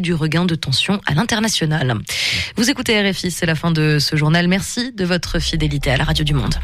[0.00, 1.92] du regain de tension à l'international.
[2.54, 4.46] Vous écoutez RFI, c'est la fin de ce journal.
[4.46, 6.54] Merci de votre fidélité à la radio du monde.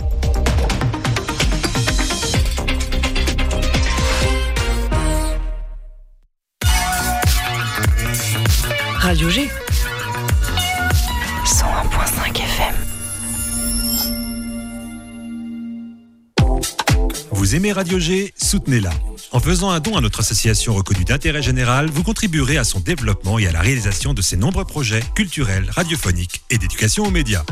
[9.01, 9.51] Radio G.
[17.45, 18.89] Vous aimez Radio G Soutenez-la.
[19.31, 23.39] En faisant un don à notre association reconnue d'intérêt général, vous contribuerez à son développement
[23.39, 27.45] et à la réalisation de ses nombreux projets culturels, radiophoniques et d'éducation aux médias.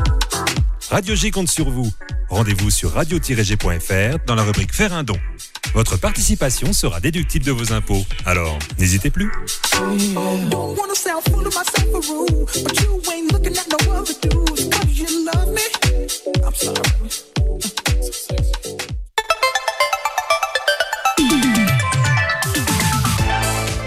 [0.89, 1.93] Radio G compte sur vous.
[2.27, 5.19] Rendez-vous sur radio-g.fr dans la rubrique Faire un don.
[5.75, 8.03] Votre participation sera déductible de vos impôts.
[8.25, 9.31] Alors, n'hésitez plus.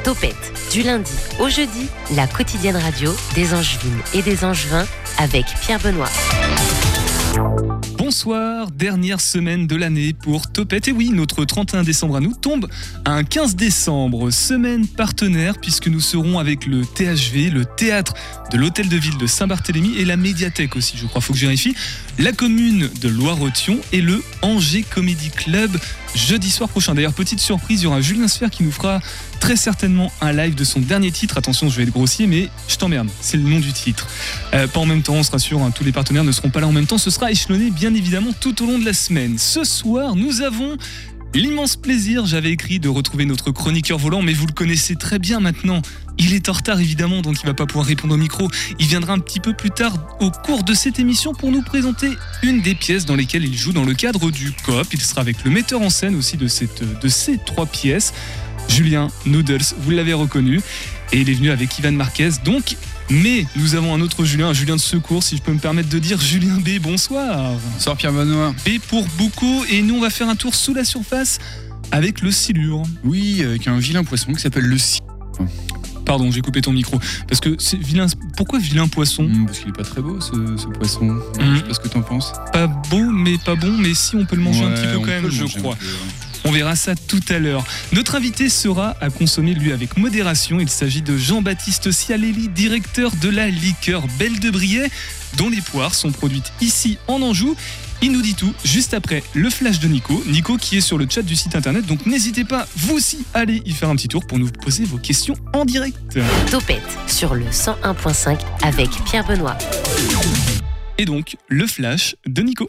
[0.05, 1.11] Topette, du lundi
[1.41, 4.87] au jeudi, la quotidienne radio des Angevines et des Angevins
[5.19, 6.09] avec Pierre Benoît.
[7.99, 10.87] Bonsoir, dernière semaine de l'année pour Topette.
[10.89, 12.69] Et oui, notre 31 décembre à nous tombe
[13.05, 18.15] un 15 décembre, semaine partenaire, puisque nous serons avec le THV, le théâtre
[18.53, 21.47] de l'hôtel de ville de Saint-Barthélemy et la médiathèque aussi, je crois, faut que je
[21.47, 21.75] vérifie,
[22.19, 25.77] la commune de Loire-Othion et le Angers Comedy Club
[26.15, 26.95] jeudi soir prochain.
[26.95, 29.01] D'ailleurs, petite surprise, il y aura Julien Sfer qui nous fera
[29.39, 31.37] très certainement un live de son dernier titre.
[31.37, 34.07] Attention, je vais être grossier, mais je t'emmerde, c'est le nom du titre.
[34.55, 36.61] Euh, pas en même temps, on se rassure, hein, tous les partenaires ne seront pas
[36.61, 36.99] là en même temps.
[36.99, 39.37] Ce sera échelonné, bien évidemment, tout au long de la semaine.
[39.39, 40.77] Ce soir, nous avons
[41.41, 45.41] l'immense plaisir, j'avais écrit, de retrouver notre chroniqueur volant, mais vous le connaissez très bien
[45.41, 45.83] maintenant.
[46.19, 48.51] Il est en retard évidemment, donc il va pas pouvoir répondre au micro.
[48.79, 52.11] Il viendra un petit peu plus tard au cours de cette émission pour nous présenter
[52.43, 54.87] une des pièces dans lesquelles il joue dans le cadre du COP.
[54.93, 56.49] Il sera avec le metteur en scène aussi de,
[57.01, 58.15] de ces trois pièces.
[58.69, 60.61] Julien Noodles, vous l'avez reconnu.
[61.13, 62.31] Et il est venu avec Ivan Marquez.
[62.45, 62.77] Donc,
[63.11, 65.89] mais nous avons un autre Julien, un Julien de secours, si je peux me permettre
[65.89, 66.81] de dire Julien B.
[66.81, 67.53] Bonsoir.
[67.75, 68.55] Bonsoir Pierre Benoît.
[68.67, 69.65] B pour Boucault.
[69.71, 71.39] Et nous, on va faire un tour sous la surface
[71.93, 72.83] avec le silure.
[73.05, 75.01] Oui, avec un vilain poisson qui s'appelle le si.
[76.05, 77.01] Pardon, j'ai coupé ton micro.
[77.29, 78.07] Parce que c'est vilain.
[78.37, 81.05] Pourquoi vilain poisson Mmh, parce qu'il est pas très beau ce, ce poisson.
[81.05, 81.21] Mmh.
[81.39, 82.33] Je sais pas ce que t'en penses.
[82.53, 83.73] Pas beau, mais pas bon.
[83.79, 85.75] Mais si, on peut le manger un petit peu quand même, je crois.
[85.75, 86.26] peu, ouais.
[86.45, 87.65] On verra ça tout à l'heure.
[87.93, 90.61] Notre invité sera à consommer, lui, avec modération.
[90.61, 94.89] Il s'agit de Jean-Baptiste Cialelli, directeur de la liqueur Belle de Briey,
[95.37, 97.57] dont les poires sont produites ici en Anjou.
[98.03, 100.23] Il nous dit tout juste après le flash de Nico.
[100.27, 101.87] Nico qui est sur le chat du site internet.
[101.87, 104.85] Donc n'hésitez pas, vous aussi, à aller y faire un petit tour pour nous poser
[104.85, 105.97] vos questions en direct.
[106.51, 109.57] Topette sur le 101.5 avec Pierre Benoît.
[110.99, 112.69] Et donc, le flash de Nico.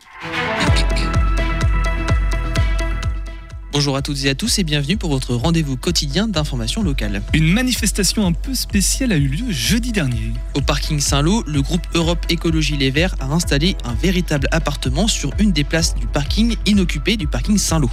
[3.77, 7.21] Bonjour à toutes et à tous et bienvenue pour votre rendez-vous quotidien d'information locale.
[7.35, 10.33] Une manifestation un peu spéciale a eu lieu jeudi dernier.
[10.55, 15.29] Au parking Saint-Lô, le groupe Europe Écologie Les Verts a installé un véritable appartement sur
[15.37, 17.87] une des places du parking inoccupé du parking Saint-Lô.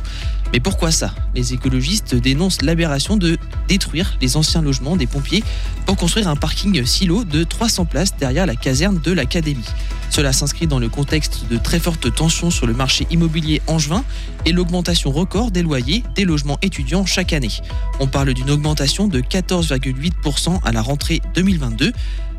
[0.54, 1.14] Mais pourquoi ça?
[1.34, 3.36] Les écologistes dénoncent l'aberration de
[3.68, 5.44] détruire les anciens logements des pompiers
[5.84, 9.68] pour construire un parking silo de 300 places derrière la caserne de l'Académie.
[10.14, 14.04] Cela s'inscrit dans le contexte de très fortes tensions sur le marché immobilier angevin
[14.46, 17.50] et l'augmentation record des loyers des logements étudiants chaque année.
[17.98, 21.92] On parle d'une augmentation de 14,8% à la rentrée 2022.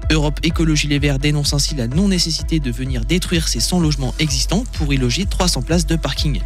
[0.10, 4.64] Europe Écologie Les Verts dénonce ainsi la non-nécessité de venir détruire ces 100 logements existants
[4.78, 6.40] pour y loger 300 places de parking.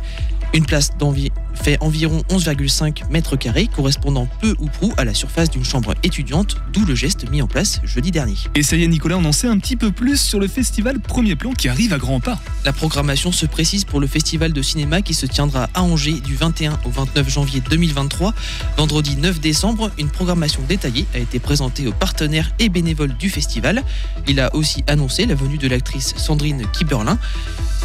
[0.55, 5.49] Une place d'envi fait environ 11,5 mètres carrés, correspondant peu ou prou à la surface
[5.49, 8.35] d'une chambre étudiante, d'où le geste mis en place jeudi dernier.
[8.55, 10.99] Et ça y est, Nicolas, on en sait un petit peu plus sur le festival
[10.99, 12.39] Premier Plan qui arrive à grands pas.
[12.65, 16.35] La programmation se précise pour le festival de cinéma qui se tiendra à Angers du
[16.35, 18.33] 21 au 29 janvier 2023.
[18.77, 23.83] Vendredi 9 décembre, une programmation détaillée a été présentée aux partenaires et bénévoles du festival.
[24.27, 27.17] Il a aussi annoncé la venue de l'actrice Sandrine Kiberlin.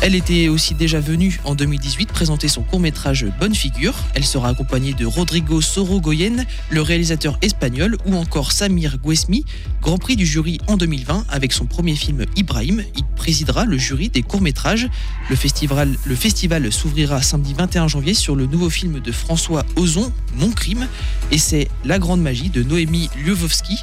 [0.00, 3.54] Elle était aussi déjà venue en 2018 présenter son court-métrage Bonne
[4.14, 9.44] Elle sera accompagnée de Rodrigo Sorogoyen, le réalisateur espagnol, ou encore Samir Guesmi,
[9.80, 12.82] grand prix du jury en 2020 avec son premier film Ibrahim.
[12.96, 14.88] Il présidera le jury des courts-métrages.
[15.30, 20.12] Le festival, le festival s'ouvrira samedi 21 janvier sur le nouveau film de François Ozon,
[20.36, 20.86] Mon Crime,
[21.30, 23.78] et c'est La Grande Magie de Noémie Liovovski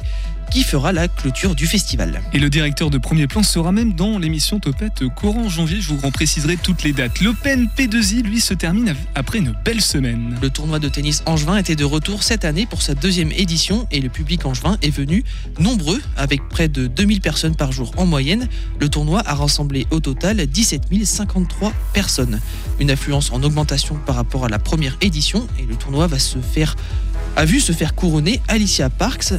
[0.52, 2.20] qui fera la clôture du festival.
[2.34, 5.80] Et le directeur de Premier Plan sera même dans l'émission Topette courant janvier.
[5.80, 7.20] Je vous en préciserai toutes les dates.
[7.20, 10.36] L'Open P2I, lui, se termine après une belle semaine.
[10.42, 14.00] Le tournoi de tennis angevin était de retour cette année pour sa deuxième édition et
[14.00, 15.24] le public angevin est venu
[15.58, 18.46] nombreux avec près de 2000 personnes par jour en moyenne.
[18.78, 22.40] Le tournoi a rassemblé au total 17 053 personnes.
[22.78, 26.38] Une affluence en augmentation par rapport à la première édition et le tournoi va se
[26.40, 26.76] faire
[27.36, 29.32] a vu se faire couronner Alicia Parks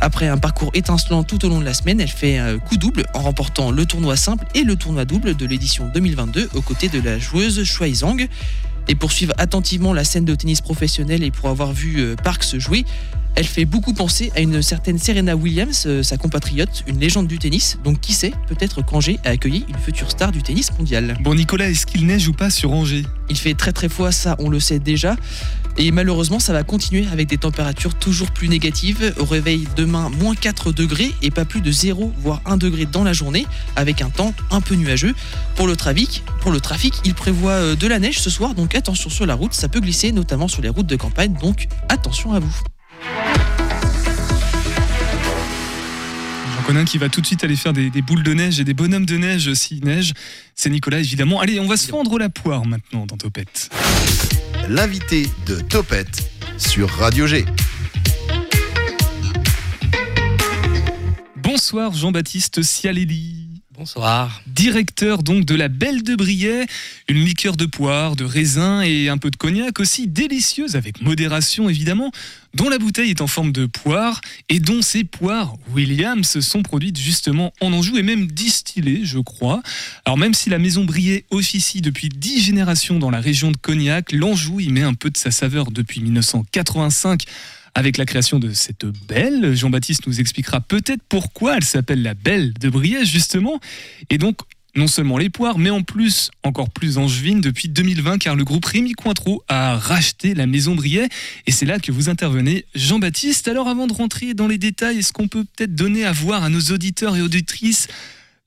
[0.00, 3.04] Après un parcours étincelant tout au long de la semaine, elle fait un coup double
[3.14, 7.00] en remportant le tournoi simple et le tournoi double de l'édition 2022 aux côtés de
[7.00, 8.28] la joueuse Shuai Zhang.
[8.86, 12.58] Et pour suivre attentivement la scène de tennis professionnel et pour avoir vu euh, Parks
[12.58, 12.84] jouer,
[13.34, 17.38] elle fait beaucoup penser à une certaine Serena Williams, euh, sa compatriote, une légende du
[17.38, 17.78] tennis.
[17.84, 21.16] Donc qui sait, peut-être qu'Angers a accueilli une future star du tennis mondial.
[21.20, 23.04] Bon, Nicolas, est-ce qu'il neige ou pas sur Angers?
[23.28, 25.16] Il fait très très froid, ça on le sait déjà.
[25.80, 29.14] Et malheureusement, ça va continuer avec des températures toujours plus négatives.
[29.18, 33.04] Au réveil demain, moins 4 degrés et pas plus de 0, voire 1 degré dans
[33.04, 33.46] la journée,
[33.76, 35.14] avec un temps un peu nuageux.
[35.54, 38.74] Pour le trafic, pour le trafic, il prévoit euh, de la neige ce soir, donc
[38.74, 42.32] attention sur la route, ça peut glisser, notamment sur les routes de campagne, donc attention
[42.32, 42.58] à vous.
[46.56, 48.58] J'en connais un qui va tout de suite aller faire des, des boules de neige
[48.58, 50.12] et des bonhommes de neige s'il neige.
[50.56, 51.40] C'est Nicolas, évidemment.
[51.40, 53.70] Allez, on va se fendre la poire maintenant dans Topette.
[54.68, 57.46] L'invité de Topette sur Radio G.
[61.36, 63.47] Bonsoir Jean-Baptiste Cialelli.
[63.78, 64.42] Bonsoir.
[64.48, 66.66] Directeur donc de la Belle de Briey,
[67.08, 71.68] une liqueur de poire, de raisin et un peu de cognac aussi délicieuse avec modération
[71.68, 72.10] évidemment,
[72.54, 76.98] dont la bouteille est en forme de poire et dont ces poires Williams sont produites
[76.98, 79.62] justement en Anjou et même distillées, je crois.
[80.04, 84.10] Alors même si la maison Briey officie depuis dix générations dans la région de Cognac,
[84.10, 87.26] l'Anjou y met un peu de sa saveur depuis 1985
[87.78, 89.54] avec la création de cette belle.
[89.54, 93.60] Jean-Baptiste nous expliquera peut-être pourquoi elle s'appelle la Belle de Briey, justement.
[94.10, 94.40] Et donc,
[94.74, 98.64] non seulement les poires, mais en plus, encore plus angevine depuis 2020, car le groupe
[98.64, 101.08] Rémi Cointreau a racheté la maison Briey.
[101.46, 103.46] Et c'est là que vous intervenez, Jean-Baptiste.
[103.46, 106.48] Alors, avant de rentrer dans les détails, est-ce qu'on peut peut-être donner à voir à
[106.48, 107.86] nos auditeurs et auditrices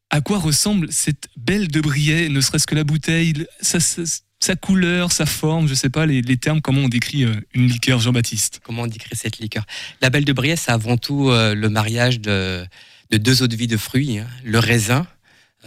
[0.10, 3.34] à quoi ressemble cette Belle de Briey, ne serait-ce que la bouteille,
[4.44, 8.00] sa couleur, sa forme, je sais pas les, termes, comment on décrit euh, une liqueur,
[8.00, 9.66] Jean-Baptiste Comment on décrit cette liqueur?
[10.02, 12.66] La Belle de Briey, c'est avant tout euh, le mariage de,
[13.12, 14.18] de deux eaux de vie de fruits.
[14.18, 14.28] hein.
[14.44, 15.06] Le raisin,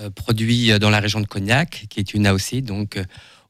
[0.01, 2.99] euh, produit dans la région de Cognac, qui est une AOC, donc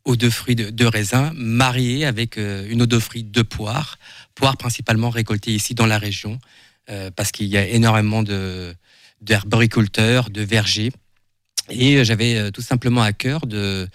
[0.04, 3.98] eau de fruits de, raisin, mariée avec une eau de fruits de poire.
[4.34, 6.38] Poire principalement récoltée ici dans la région,
[7.16, 8.22] parce qu'il y a énormément
[9.22, 10.92] d'herboriculteurs, de vergers.
[11.70, 13.88] Et j'avais tout simplement à cœur de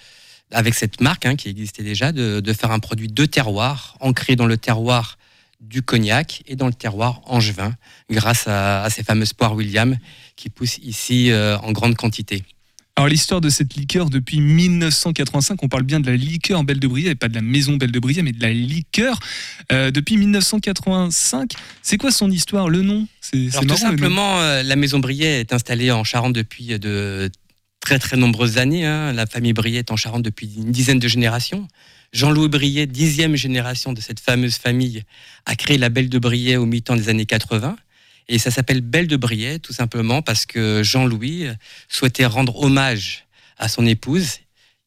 [0.52, 4.36] avec cette marque hein, qui existait déjà, de, de faire un produit de terroir, ancré
[4.36, 5.18] dans le terroir
[5.62, 7.76] du cognac et dans le terroir angevin,
[8.10, 9.98] grâce à, à ces fameuses poires William
[10.36, 12.44] qui poussent ici euh, en grande quantité.
[12.96, 16.88] Alors l'histoire de cette liqueur depuis 1985, on parle bien de la liqueur Belle de
[16.88, 19.20] Briey et pas de la maison Belle de Briey, mais de la liqueur
[19.72, 21.54] euh, depuis 1985.
[21.82, 23.08] C'est quoi son histoire, le nom?
[23.22, 27.32] C'est tout marrant, simplement, euh, la maison Briey est installée en Charente depuis de
[27.80, 28.86] très très nombreuses années.
[28.86, 29.14] hein.
[29.14, 31.68] La famille Briey est en Charente depuis une dizaine de générations.
[32.12, 35.04] Jean-Louis Briey, dixième génération de cette fameuse famille,
[35.46, 37.76] a créé la Belle de Briey au mi-temps des années 80.
[38.28, 41.48] Et ça s'appelle Belle de Briey tout simplement parce que Jean-Louis
[41.88, 43.26] souhaitait rendre hommage
[43.58, 44.38] à son épouse,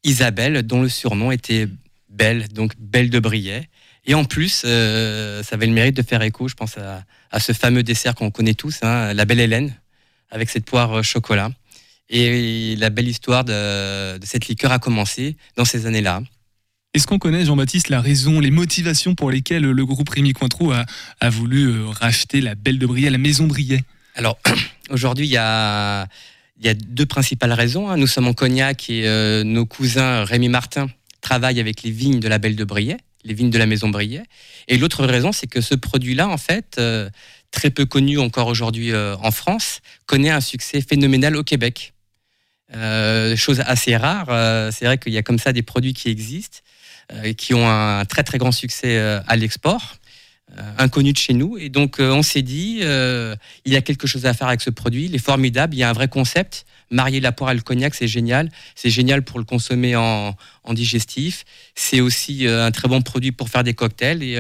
[0.05, 1.69] Isabelle, dont le surnom était
[2.09, 3.69] Belle, donc Belle de Briey.
[4.05, 7.39] Et en plus, euh, ça avait le mérite de faire écho, je pense, à, à
[7.41, 9.73] ce fameux dessert qu'on connaît tous, hein, la Belle Hélène,
[10.31, 11.51] avec cette poire chocolat.
[12.15, 16.23] Et la belle histoire de, de cette liqueur a commencé dans ces années-là.
[16.95, 20.85] Est-ce qu'on connaît, Jean-Baptiste, la raison, les motivations pour lesquelles le groupe Rémi Cointreau a,
[21.21, 23.83] a voulu euh, racheter la Belle de Briey, la maison Briey?
[24.15, 24.39] Alors,
[24.91, 26.07] aujourd'hui, il y a,
[26.61, 27.89] il y a deux principales raisons.
[27.89, 27.97] hein.
[27.97, 30.89] Nous sommes en Cognac et euh, nos cousins Rémi Martin
[31.23, 34.23] travaillent avec les vignes de la Belle de Briey, les vignes de la maison Briey.
[34.69, 37.09] Et l'autre raison, c'est que ce produit-là, en fait, euh,
[37.53, 41.95] très peu connu encore aujourd'hui euh, en France, connaît un succès phénoménal au Québec.
[42.75, 44.27] Euh, chose assez rare.
[44.31, 46.59] euh, c'est vrai qu'il y a comme ça des produits qui existent,
[47.13, 49.97] euh, qui ont un très très grand succès euh, à l'export,
[50.79, 51.57] inconnu de chez nous.
[51.57, 55.07] Et donc on s'est dit, il y a quelque chose à faire avec ce produit.
[55.07, 55.75] Il est formidable.
[55.75, 56.67] Il y a un vrai concept.
[56.91, 58.51] Marier la poire et le cognac, c'est génial.
[58.75, 60.37] C'est génial pour le consommer en,
[60.73, 61.45] digestif.
[61.75, 64.23] C'est aussi un très bon produit pour faire des cocktails.
[64.23, 64.37] Et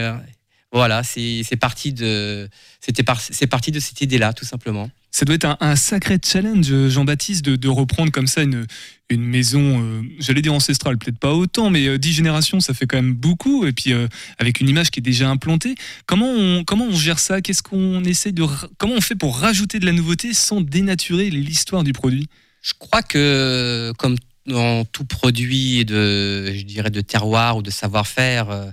[0.71, 2.47] voilà, c'est parti de,
[2.81, 4.91] c'était par- parti de cette idée-là, tout simplement.
[5.13, 8.67] Ça doit être un, sacré challenge, Jean-Baptiste, de, reprendre comme ça une,
[9.11, 12.97] maison, euh, j'allais dire ancestrale, peut-être pas autant, mais euh, dix générations, ça fait quand
[12.97, 13.67] même beaucoup.
[13.67, 15.75] Et puis euh, avec une image qui est déjà implantée,
[16.07, 17.43] comment on, comment on gère ça?
[17.43, 18.43] Qu'est-ce qu'on essaie de,
[18.79, 22.27] comment on fait pour rajouter de la nouveauté sans dénaturer l'histoire du produit?
[22.63, 24.17] Je crois que, comme
[24.47, 28.71] dans tout produit de, je dirais, de terroir ou de savoir-faire, euh,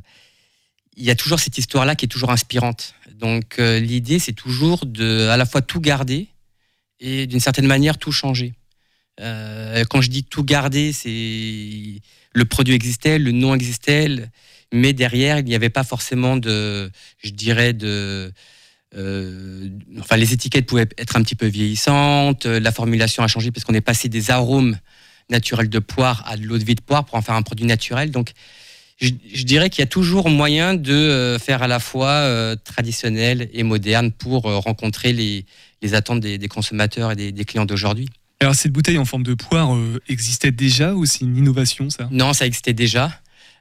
[0.98, 2.94] il y a toujours cette histoire-là qui est toujours inspirante.
[3.20, 6.30] Donc, euh, l'idée, c'est toujours de, à la fois tout garder
[7.02, 8.54] et d'une certaine manière tout changer.
[9.20, 12.02] Euh, quand je dis tout garder, c'est
[12.34, 14.08] le produit existait, le nom existait,
[14.74, 18.32] mais derrière, il n'y avait pas forcément de, je dirais, de,
[18.96, 23.66] euh, enfin, les étiquettes pouvaient être un petit peu vieillissantes, la formulation a changé parce
[23.66, 24.78] qu'on est passé des arômes
[25.30, 27.66] naturels de poire à de l'eau de vie de poire pour en faire un produit
[27.66, 28.12] naturel.
[28.12, 28.32] Donc,
[29.00, 32.56] je, je dirais qu'il y a toujours moyen de euh, faire à la fois euh,
[32.56, 35.46] traditionnel et moderne pour euh, rencontrer les,
[35.82, 38.10] les attentes des, des consommateurs et des, des clients d'aujourd'hui.
[38.42, 42.08] Alors cette bouteille en forme de poire euh, existait déjà ou c'est une innovation ça?
[42.12, 43.20] Non, ça existait déjà.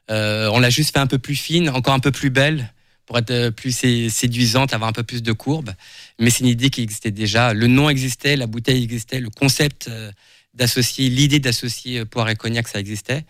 [0.09, 2.73] Euh, on l'a juste fait un peu plus fine, encore un peu plus belle,
[3.05, 5.71] pour être plus sé- séduisante, avoir un peu plus de courbe.
[6.19, 7.53] Mais c'est une idée qui existait déjà.
[7.53, 10.11] Le nom existait, la bouteille existait, le concept euh,
[10.53, 13.25] d'associer, l'idée d'associer poire et cognac, ça existait.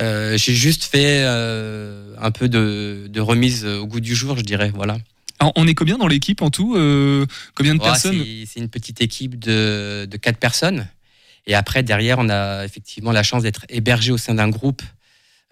[0.00, 4.42] Euh, J'ai juste fait euh, un peu de, de remise au goût du jour, je
[4.42, 4.72] dirais.
[4.74, 4.96] Voilà.
[5.38, 8.68] Alors, on est combien dans l'équipe en tout Euh, Combien de Ouais, personnes c'est- une
[8.68, 10.88] petite équipe de, de quatre personnes.
[11.46, 14.82] Et après, derrière, on a effectivement la chance d'être hébergé au sein d'un groupe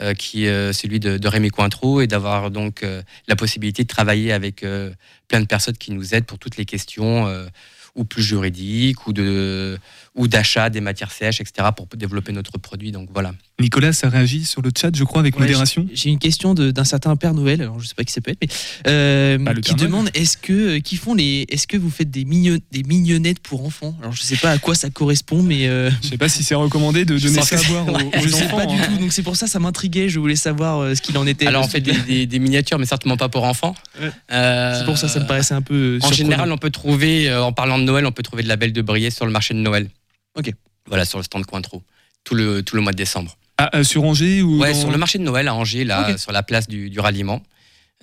[0.01, 3.83] euh, qui est euh, celui de, de Rémi Cointreau et d'avoir donc euh, la possibilité
[3.83, 4.91] de travailler avec euh,
[5.29, 7.47] plein de personnes qui nous aident pour toutes les questions euh,
[7.95, 9.79] ou plus juridiques ou de
[10.15, 11.69] ou d'achat des matières sèches, etc.
[11.75, 12.93] pour développer notre produit.
[12.93, 13.33] Donc voilà.
[13.59, 15.87] Nicolas, ça réagit sur le chat, je crois, avec Ouais, modération?
[15.95, 18.31] J'ai une question de- d'un certain Père Noël, alors je sais pas qui ça peut
[18.33, 18.49] être, mais
[18.89, 22.25] euh, Bah, qui demande est-ce que euh, qui font les, est-ce que vous faites des
[22.27, 23.97] mignon, des mignonnettes pour enfants?
[24.01, 26.55] Alors je sais pas à quoi ça correspond, mais euh, Je sais pas si c'est
[26.57, 28.57] recommandé de donner ça à boire aux, ouais, aux je sais enfants.
[28.59, 28.87] pas du hein.
[28.87, 30.09] tout, donc c'est pour ça ça m'intriguait.
[30.11, 31.47] Je voulais savoir euh, ce qu'il en était.
[31.47, 33.75] Alors on fait des, des- des miniatures, mais certainement pas pour enfants.
[34.01, 34.11] Ouais.
[34.33, 35.97] Euh, C'est pour ça ça me paraissait un peu.
[36.03, 36.17] En surprenant.
[36.17, 38.73] général, on peut trouver, euh, en parlant de Noël, on peut trouver de la belle
[38.75, 39.89] de Briey sur le marché de Noël.
[40.37, 40.51] Ok.
[40.87, 41.83] Voilà, sur le stand Cointreau.
[42.25, 43.37] Tout le, tout le mois de décembre.
[43.59, 46.11] Ah, euh, sur Angers ou Ouais, dans- sur le marché de Noël à Angers, là,
[46.11, 46.19] Ok.
[46.19, 47.43] sur la place du, du ralliement.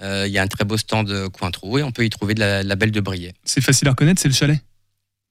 [0.01, 2.33] Euh, Il y a un très beau stand euh, Cointreau et on peut y trouver
[2.33, 3.33] de la, de la belle de Briey.
[3.43, 4.59] C'est facile à reconnaître, c'est le chalet.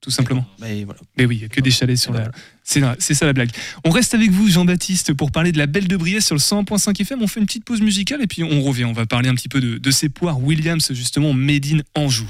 [0.01, 0.45] Tout simplement.
[0.59, 0.99] Mais voilà.
[1.17, 2.31] Mais oui, il n'y a que des chalets sur la.
[2.63, 3.49] C'est c'est ça la blague.
[3.83, 7.01] On reste avec vous, Jean-Baptiste, pour parler de la Belle de Briey sur le 100.5
[7.01, 7.21] FM.
[7.21, 8.85] On fait une petite pause musicale et puis on revient.
[8.85, 12.29] On va parler un petit peu de, de ces poires Williams, justement, Made in Anjou.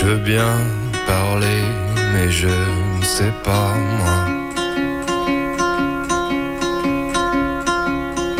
[0.00, 0.56] Je veux bien
[1.06, 1.62] parler,
[2.14, 4.20] mais je ne sais pas moi.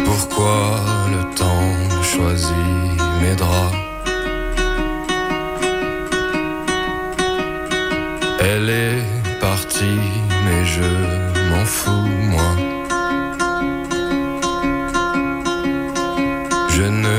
[0.07, 0.81] Pourquoi
[1.14, 3.76] le temps choisit mes draps?
[8.40, 10.00] Elle est partie,
[10.47, 10.90] mais je
[11.50, 12.52] m'en fous, moi.
[16.71, 17.19] Je ne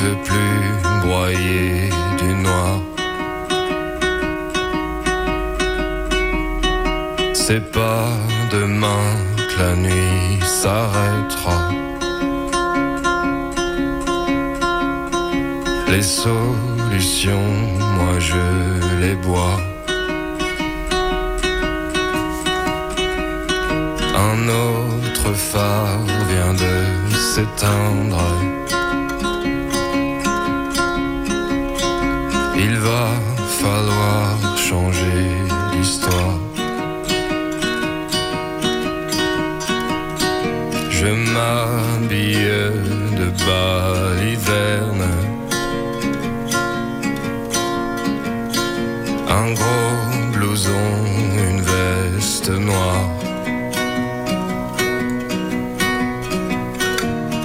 [0.00, 0.62] veux plus
[1.04, 1.90] broyer
[7.54, 8.08] C'est pas
[8.50, 11.58] demain que la nuit s'arrêtera.
[15.90, 17.52] Les solutions,
[17.96, 18.44] moi je
[19.02, 19.58] les bois.
[24.30, 26.74] Un autre phare vient de
[27.32, 28.24] s'éteindre.
[32.56, 33.08] Il va
[33.60, 35.26] falloir changer
[35.74, 36.51] l'histoire.
[41.04, 42.70] Je m'habille
[43.18, 45.08] de baliverne.
[49.28, 49.96] Un gros
[50.32, 50.86] blouson,
[51.48, 53.08] une veste noire.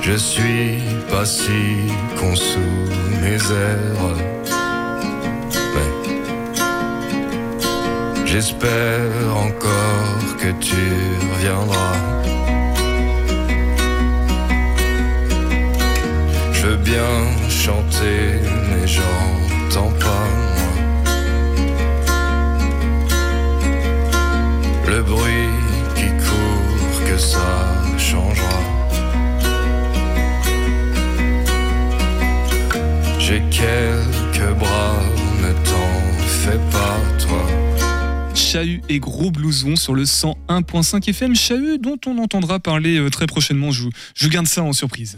[0.03, 2.75] Je suis pas si con sous
[3.21, 4.17] mes airs.
[5.73, 5.91] Mais
[8.23, 10.83] j'espère encore que tu
[11.33, 12.16] reviendras.
[16.87, 18.39] Bien chanter,
[18.69, 20.73] mais j'entends pas moi.
[24.87, 25.49] Le bruit
[25.95, 27.51] qui court, que ça
[27.97, 28.59] changera.
[33.19, 33.41] J'ai
[38.47, 41.35] Chahut et Gros Blouson sur le 101.5 FM.
[41.35, 43.71] Chahut dont on entendra parler euh, très prochainement.
[43.71, 45.17] Je, vous- je garde ça en surprise.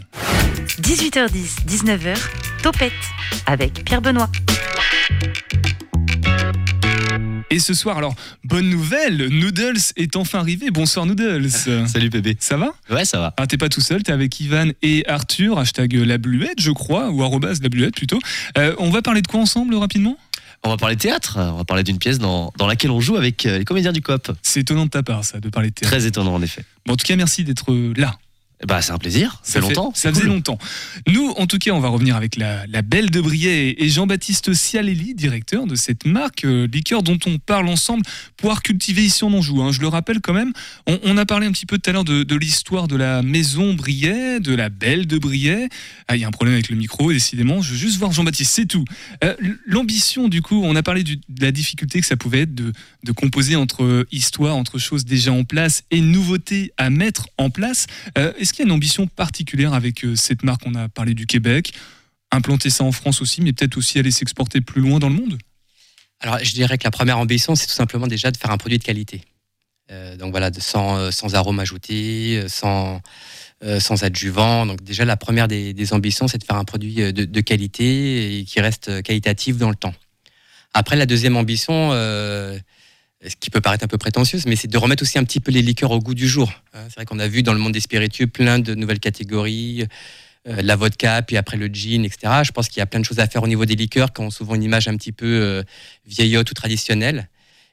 [0.82, 2.16] 18h10, 19h,
[2.62, 2.92] Topette
[3.46, 4.28] avec Pierre Benoît.
[7.52, 10.70] Et ce soir, alors, bonne nouvelle, Noodles est enfin arrivé.
[10.70, 11.50] Bonsoir Noodles.
[11.86, 12.36] Salut bébé.
[12.38, 12.72] Ça va?
[12.90, 13.34] Ouais, ça va.
[13.36, 17.10] Ah, t'es pas tout seul, t'es avec Ivan et Arthur, hashtag la bluette, je crois,
[17.10, 18.20] ou arrobase la bluette plutôt.
[18.56, 20.16] Euh, on va parler de quoi ensemble rapidement?
[20.62, 21.38] On va parler théâtre.
[21.38, 24.02] On va parler d'une pièce dans, dans laquelle on joue avec euh, les comédiens du
[24.02, 24.30] COP.
[24.42, 25.90] C'est étonnant de ta part, ça, de parler théâtre.
[25.90, 26.64] Très étonnant, en effet.
[26.86, 28.18] Bon, en tout cas, merci d'être euh, là.
[28.66, 29.40] Bah, c'est un plaisir.
[29.42, 29.90] Fait longtemps.
[29.94, 30.58] Ça faisait longtemps.
[31.08, 34.52] Nous, en tout cas, on va revenir avec la, la Belle de Briey et Jean-Baptiste
[34.52, 38.02] Cialelli, directeur de cette marque euh, liqueur dont on parle ensemble,
[38.36, 39.62] pouvoir cultiver ici en Anjou.
[39.62, 39.72] hein.
[39.72, 40.52] Je le rappelle quand même.
[40.86, 43.22] On, on a parlé un petit peu tout à l'heure de, de l'histoire de la
[43.22, 45.68] maison Briey, de la Belle de Briey.
[46.08, 47.62] Ah, il y a un problème avec le micro, décidément.
[47.62, 48.84] Je veux juste voir Jean-Baptiste, c'est tout.
[49.24, 49.34] Euh,
[49.66, 52.72] L'ambition, du coup, on a parlé du- de la difficulté que ça pouvait être de,
[53.04, 57.86] de composer entre histoire, entre choses déjà en place et nouveautés à mettre en place.
[58.18, 60.62] Euh, Est-ce qu'il y a une ambition particulière avec euh, cette marque?
[60.66, 61.72] On a parlé du Québec,
[62.32, 65.38] implanter ça en France aussi, mais peut-être aussi aller s'exporter plus loin dans le monde?
[66.18, 68.76] Alors, je dirais que la première ambition, c'est tout simplement déjà de faire un produit
[68.76, 69.22] de qualité.
[69.92, 73.00] Euh, donc voilà, sans, euh, sans arômes ajoutés, sans,
[73.78, 74.66] sans adjuvants.
[74.66, 78.60] Donc déjà, la première des, ambitions, c'est de faire un produit de, qualité et qui
[78.60, 79.94] reste qualitatif dans le temps.
[80.74, 81.92] Après, la deuxième ambition,
[83.28, 85.52] ce qui peut paraître un peu prétentieuse, mais c'est de remettre aussi un petit peu
[85.52, 86.50] les liqueurs au goût du jour.
[86.72, 86.84] hein.
[86.88, 89.86] C'est vrai qu'on a vu dans le monde des spiritueux plein de nouvelles catégories,
[90.48, 92.42] euh, la vodka, puis après le gin, etc.
[92.44, 94.22] Je pense qu'il y a plein de choses à faire au niveau des liqueurs qui
[94.22, 95.62] ont souvent une image un petit peu euh,
[96.06, 97.28] vieillotte ou traditionnelle.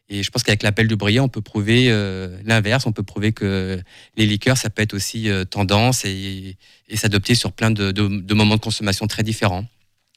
[0.09, 2.85] Et je pense qu'avec l'appel de Briand, on peut prouver euh, l'inverse.
[2.85, 3.81] On peut prouver que
[4.15, 8.55] les liqueurs, ça peut être aussi euh, tendance et, et s'adopter sur plein de moments
[8.55, 9.65] de consommation très différents.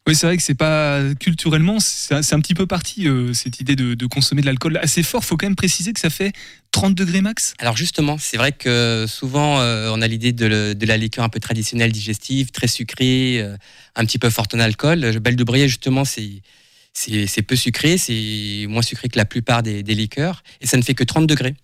[0.07, 3.77] Oui, c'est vrai que c'est pas culturellement, c'est un petit peu parti euh, cette idée
[3.77, 5.25] de, consommer de l'alcool assez fort.
[5.25, 6.33] Faut quand même préciser que ça fait
[6.73, 7.53] 30 degrés max.
[7.59, 11.39] Alors justement, c'est vrai que souvent euh, on a l'idée de, la liqueur un peu
[11.39, 13.57] traditionnelle, digestive, très sucrée, euh,
[13.95, 15.01] un petit peu forte en alcool.
[15.01, 19.95] Le Belle de justement, c'est peu sucré, c'est moins sucré que la plupart des, des
[19.95, 21.55] liqueurs, et ça ne fait que 30 degrés.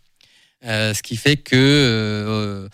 [0.63, 2.69] Ce qui fait que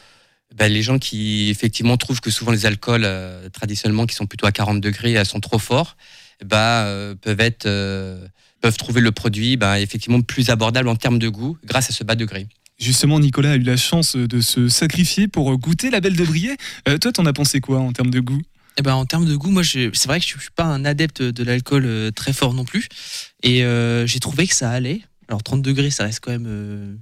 [0.56, 4.47] ben, les gens qui effectivement trouvent que souvent les alcools euh, traditionnellement qui sont plutôt
[4.47, 5.97] à 40 degrés euh, sont trop forts,
[6.44, 8.26] bah, euh, peuvent être euh,
[8.61, 12.04] peuvent trouver le produit ben, effectivement plus abordable en termes de goût grâce à ce
[12.04, 12.47] bas degré.
[12.78, 16.56] Justement, Nicolas a eu la chance de se sacrifier pour goûter la Belle de Briey.
[16.88, 18.42] Euh, toi, t'en as pensé quoi en termes de goût?
[18.78, 21.23] Eh ben, en termes de goût, moi, c'est vrai que je suis pas un adepte
[21.23, 22.88] de l'alcool euh, très fort non plus.
[23.42, 25.02] Et euh, j'ai trouvé que ça allait.
[25.28, 26.94] Alors, 30 degrés, ça reste quand même euh,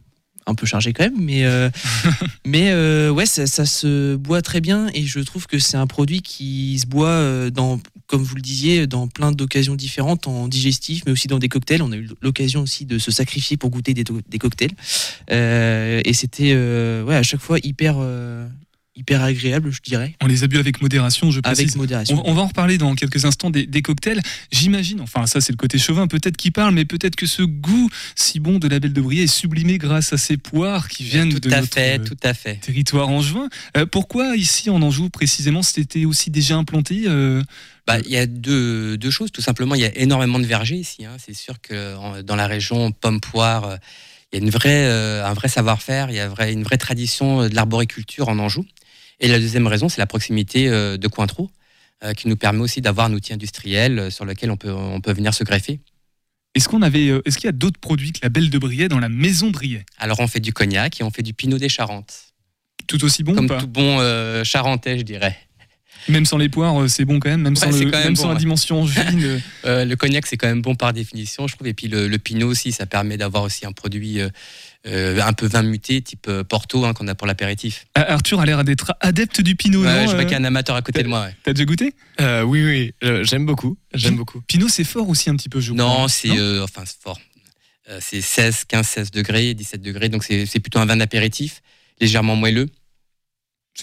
[0.46, 1.20] un peu chargé quand même.
[1.20, 1.70] Mais, euh,
[2.46, 4.88] mais euh, ouais, ça, ça se boit très bien.
[4.94, 8.42] Et je trouve que c'est un produit qui se boit, euh, dans, comme vous le
[8.42, 11.82] disiez, dans plein d'occasions différentes, en digestif, mais aussi dans des cocktails.
[11.82, 14.72] On a eu l'occasion aussi de se sacrifier pour goûter des, des cocktails.
[15.30, 17.96] Euh, et c'était ouais, à chaque fois hyper,
[18.96, 20.14] hyper agréable, je dirais.
[20.20, 21.60] On les a bu avec modération, je précise.
[21.60, 22.22] Avec modération.
[22.26, 24.20] On, on va en reparler dans quelques instants des, des cocktails.
[24.50, 27.88] J'imagine, enfin ça c'est le côté chauvin peut-être qui parle, mais peut-être que ce goût
[28.16, 31.32] si bon de la Belle de Briey est sublimé grâce à ces poires qui viennent
[31.32, 32.56] Tout de à notre fait, euh, tout à fait.
[32.56, 33.48] territoire angevin.
[33.76, 35.62] Euh, pourquoi ici en Anjou précisément?
[35.62, 37.42] C'était aussi déjà implanté euh,
[37.86, 39.30] Bah, il y a deux, deux choses.
[39.32, 41.04] Tout simplement, il y a énormément de vergers ici.
[41.04, 41.16] hein.
[41.24, 43.76] C'est sûr que en- dans la région pomme-poire, euh,
[44.32, 47.42] il y a une vraie, euh, un vrai savoir-faire, il y a une vraie tradition
[47.42, 48.64] euh, de l'arboriculture en Anjou.
[49.20, 51.50] Et la deuxième raison, c'est la proximité euh, de Cointreau,
[52.02, 55.00] euh, qui nous permet aussi d'avoir un outil industriel euh, sur lequel on peut, on
[55.00, 55.80] peut venir se greffer.
[56.54, 58.98] Est-ce qu'on avait, est-ce qu'il y a d'autres produits que la Belle de Briey dans
[58.98, 59.84] la maison Briey?
[59.98, 62.14] Alors, on fait du cognac et on fait du pinot des Charentes.
[62.88, 63.60] Tout aussi bon ou Comme pas?
[63.60, 65.36] tout bon euh, charentais, je dirais.
[66.08, 68.06] Même sans les poires, c'est bon quand même, même, Ouais, sans, c'est le- quand même
[68.08, 69.22] même bon, sans la dimension angevine.
[69.22, 71.68] euh, Euh, le cognac, c'est quand même bon par définition, je trouve.
[71.68, 74.18] Et puis le, le pinot aussi, ça permet d'avoir aussi un produit
[74.86, 77.86] euh, un peu vin muté, type euh, Porto, hein, qu'on a pour l'apéritif.
[77.94, 80.34] Ah, Arthur a l'air d'être adepte du Pinot, Ouais, non je vois euh, qu'il y
[80.34, 81.24] a un amateur à côté de moi.
[81.24, 81.36] ouais.
[81.42, 81.94] T'as déjà goûté?
[82.20, 83.76] Euh, oui, oui, euh, j'aime beaucoup.
[83.94, 84.40] J'aime beaucoup.
[84.46, 85.84] Pinot, c'est fort aussi un petit peu, je crois.
[85.84, 87.20] Non, c'est euh, enfin c'est fort.
[87.90, 91.60] Euh, c'est 16, 15, 16 degrés, 17 degrés, donc c'est c'est plutôt un vin d'apéritif,
[92.00, 92.68] légèrement moelleux.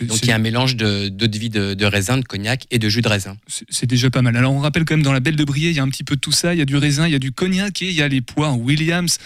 [0.02, 2.66] Donc il y a un mélange de- d'eau de vie de, de raisin, de cognac
[2.70, 3.36] et de jus de raisin.
[3.48, 4.36] C'est c'est déjà pas mal.
[4.38, 6.04] Alors on rappelle quand même dans la Belle de Briey, il y a un petit
[6.04, 6.54] peu de tout ça.
[6.54, 8.22] Il y a du raisin, il y a du cognac et il y a les
[8.22, 9.18] poires Williams.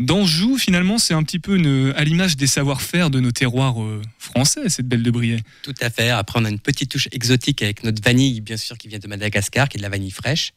[0.00, 4.02] D'Anjou, finalement, c'est un petit peu une- à l'image des savoir-faire de nos terroirs euh,
[4.18, 5.38] français, cette Belle de Briey.
[5.62, 6.10] Tout à fait.
[6.10, 9.06] Après, on a une petite touche exotique avec notre vanille, bien sûr, qui vient de
[9.06, 10.52] Madagascar, qui est de la vanille fraîche,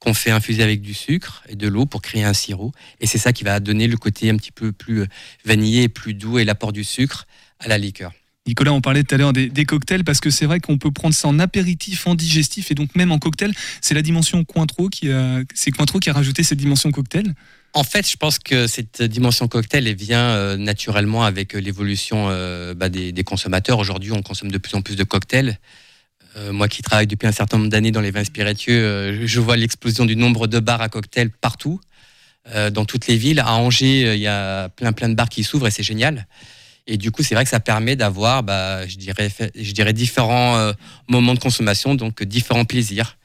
[0.00, 2.72] qu'on fait infuser avec du sucre et de l'eau pour créer un sirop.
[3.00, 5.06] Et c'est ça qui va donner le côté un petit peu plus euh,
[5.44, 7.28] vanillé, plus doux et l'apport du sucre
[7.60, 8.12] à la liqueur.
[8.48, 10.90] Nicolas, on parlait tout à l'heure des, des cocktails parce que c'est vrai qu'on peut
[10.90, 13.52] prendre ça en apéritif, en digestif et donc même en cocktail.
[13.82, 17.34] C'est la dimension Cointreau qui a, c'est Cointreau qui a rajouté cette dimension cocktail.
[17.72, 22.74] En fait, je pense que cette dimension cocktail vient euh, naturellement avec euh, l'évolution euh,
[22.74, 23.78] bah, des, consommateurs.
[23.78, 25.58] Aujourd'hui, on consomme de plus en plus de cocktails.
[26.52, 30.04] Moi qui travaille depuis un certain nombre d'années dans les vins spiritueux, je vois l'explosion
[30.04, 31.80] du nombre de bars à cocktails partout,
[32.54, 33.40] dans toutes les villes.
[33.40, 36.28] À Angers, il y a plein plein de bars qui s'ouvrent et c'est génial.
[36.86, 40.72] Et du coup, c'est vrai que ça permet d'avoir, bah, je, dirais, différents
[41.08, 43.18] moments de consommation, donc différents plaisirs.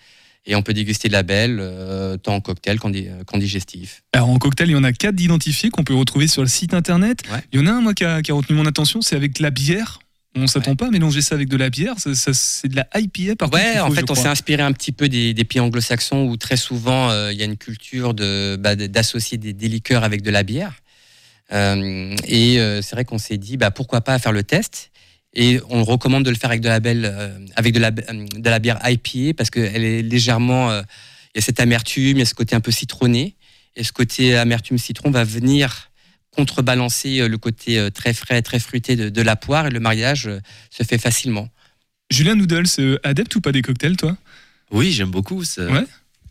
[0.47, 4.03] Et on peut déguster de la belle, euh, tant en cocktail qu'en di- qu'en digestif.
[4.13, 6.73] Alors en cocktail, il y en a quatre d'identifiés qu'on peut retrouver sur le site
[6.75, 7.19] internet.
[7.31, 7.39] Ouais.
[7.51, 9.34] Il y en a un moi qui a, qui a retenu mon attention, c'est avec
[9.34, 9.99] de la bière.
[10.38, 11.95] On s'attend pas à mélanger ça avec de la bière.
[11.97, 13.63] ça- ça- c'est de la IPA par contre.
[13.63, 16.58] Ouais, en fait, on s'est inspiré un petit peu des, des pays anglo-saxons où très
[16.58, 20.29] souvent euh, il y a une culture de bah, d'associer des, des liqueurs avec de
[20.29, 20.73] la bière.
[21.53, 24.91] Euh, et euh, c'est vrai qu'on s'est dit bah, pourquoi pas faire le test.
[25.36, 28.26] Et on recommande de le faire avec de la belle, euh, avec de la, euh,
[28.36, 30.82] de la bière IPA parce qu'elle est légèrement, euh,
[31.34, 33.36] il y a cette amertume, il y a ce côté un peu citronné.
[33.76, 35.91] Et ce côté amertume citron va venir
[36.32, 40.30] contrebalancer le côté très frais, très fruité de, de la poire et le mariage
[40.69, 41.50] se fait facilement.
[42.10, 44.17] Julien Noodles, adepte ou pas des cocktails, toi?
[44.71, 45.43] Oui, j'aime beaucoup.
[45.43, 45.86] ça- Ouais.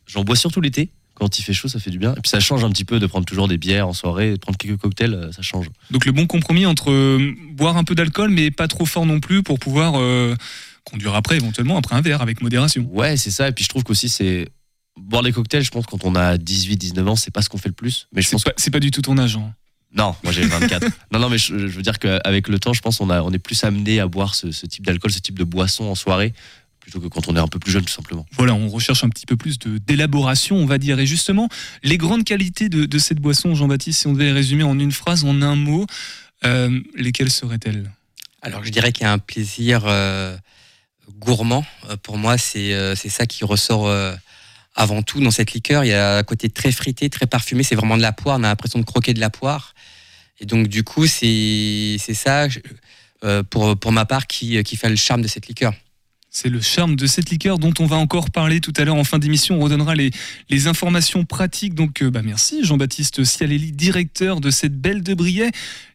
[0.07, 0.91] J'en bois surtout l'été.
[1.15, 2.13] Quand il fait chaud, ça fait du bien.
[2.13, 4.37] Et puis ça change un petit peu de prendre toujours des bières en soirée, de
[4.37, 5.69] prendre quelques cocktails, euh, ça change.
[5.91, 9.21] Donc le bon compromis entre euh, boire un peu d'alcool mais pas trop fort non
[9.21, 10.35] plus pour pouvoir euh,
[10.85, 12.89] conduire après éventuellement après un verre avec modération.
[12.93, 13.49] Ouais, c'est ça.
[13.49, 14.49] Et puis je trouve qu'aussi, c'est.
[14.97, 17.59] Boire des cocktails, je pense, quand on a 18, 19 ans, c'est pas ce qu'on
[17.59, 18.07] fait le plus.
[18.13, 19.35] Mais je pense pas, c'est pas du tout ton âge.
[19.35, 19.53] hein.
[19.93, 20.87] Non, moi j'ai 24.
[21.13, 23.33] non, non, mais je, je veux dire qu'avec le temps, je pense qu'on a- on
[23.33, 26.33] est plus amené à boire ce, ce type d'alcool, ce type de boisson en soirée,
[26.85, 28.27] plutôt que quand on est un peu plus jeune, tout simplement.
[28.33, 30.99] Voilà, on recherche un petit peu plus de d'élaboration, on va dire.
[31.01, 31.49] Et justement,
[31.83, 34.93] les grandes qualités de, de cette boisson, Jean-Baptiste, si on devait les résumer en une
[34.93, 35.87] phrase, en un mot,
[36.45, 37.91] euh, lesquelles seraient-elles?
[38.43, 40.37] Alors je dirais qu'il y a un plaisir euh,
[41.19, 41.65] gourmand.
[41.89, 44.15] Euh, Pour moi, c'est euh, c'est ça qui ressort euh,
[44.75, 45.85] avant tout dans cette liqueur.
[45.85, 47.63] Il y a un côté très frité, très parfumé.
[47.63, 48.37] C'est vraiment de la poire.
[48.39, 49.75] On a l'impression de croquer de la poire.
[50.41, 52.59] Et donc du coup, c'est c'est ça je-
[53.25, 55.73] euh, pour pour ma part qui qui fait le charme de cette liqueur.
[56.37, 59.05] C'est le charme de cette liqueur dont on va encore parler tout à l'heure en
[59.05, 59.61] fin d'émission.
[59.61, 60.11] On redonnera les,
[60.51, 61.75] les informations pratiques.
[61.75, 65.53] Donc, euh, bah merci Jean-Baptiste Cialelli, directeur de cette belle de Briey.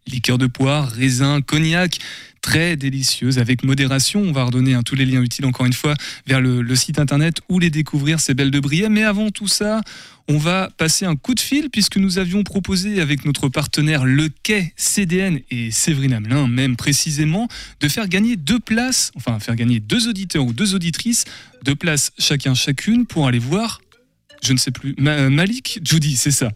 [0.08, 1.98] Liqueur de poire, raisin, cognac,
[2.42, 4.22] très délicieuse avec modération.
[4.22, 5.94] On va redonner hein, tous les liens utiles encore une fois
[6.28, 8.90] vers le, le site internet où les découvrir, ces belles de Briey.
[8.90, 9.82] Mais avant tout ça,
[10.28, 14.30] on va passer un coup de fil puisque nous avions proposé avec notre partenaire Le
[14.44, 17.48] Quai CDN et Séverine Hamelin même précisément
[17.80, 21.26] de faire gagner deux places, enfin faire gagner deux auditeurs ou deux auditrices,
[21.64, 23.82] deux places chacun chacune pour aller voir,
[24.44, 26.52] je ne sais plus, Ma- Malik Judy, c'est ça.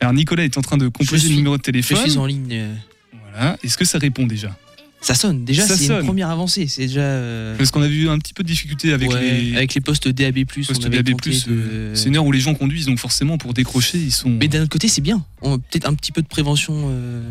[0.00, 1.98] Alors Nicolas est en train de composer suis- le numéro de Je téléphone.
[2.08, 2.48] suis en ligne.
[2.52, 2.74] euh,
[3.32, 3.56] Voilà.
[3.62, 4.56] Est-ce que ça répond déjà?
[5.00, 5.44] Ça sonne.
[5.44, 6.66] Déjà, Ça c'est une première avancée.
[6.66, 7.00] C'est déjà.
[7.00, 9.80] euh, Parce qu'on a vu un petit peu de difficulté avec ouais, les avec les
[9.80, 11.02] postes DAB+, postes DAB+.
[11.04, 11.14] de-
[11.50, 14.28] euh, C'est une heure où les gens conduisent, donc forcément pour décrocher, ils sont.
[14.30, 15.24] Mais d'un autre côté, c'est bien.
[15.42, 17.22] On- Peut-être un petit peu de prévention euh,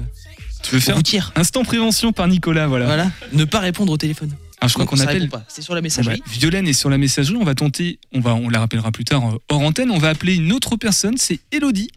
[0.64, 1.32] tu veux faire routière.
[1.36, 2.86] instant prévention par Nicolas, voilà.
[2.86, 3.12] Voilà.
[3.34, 4.32] Ne pas répondre au téléphone.
[4.60, 5.30] Ah, je crois qu'on appelle.
[5.50, 6.18] C'est sur la messagerie.
[6.26, 7.38] bah, Violaine est sur la messagerie.
[7.40, 9.92] On va tenter, on, va, on la rappellera plus tard hors antenne.
[9.92, 11.90] On va appeler une autre personne, c'est Elodie.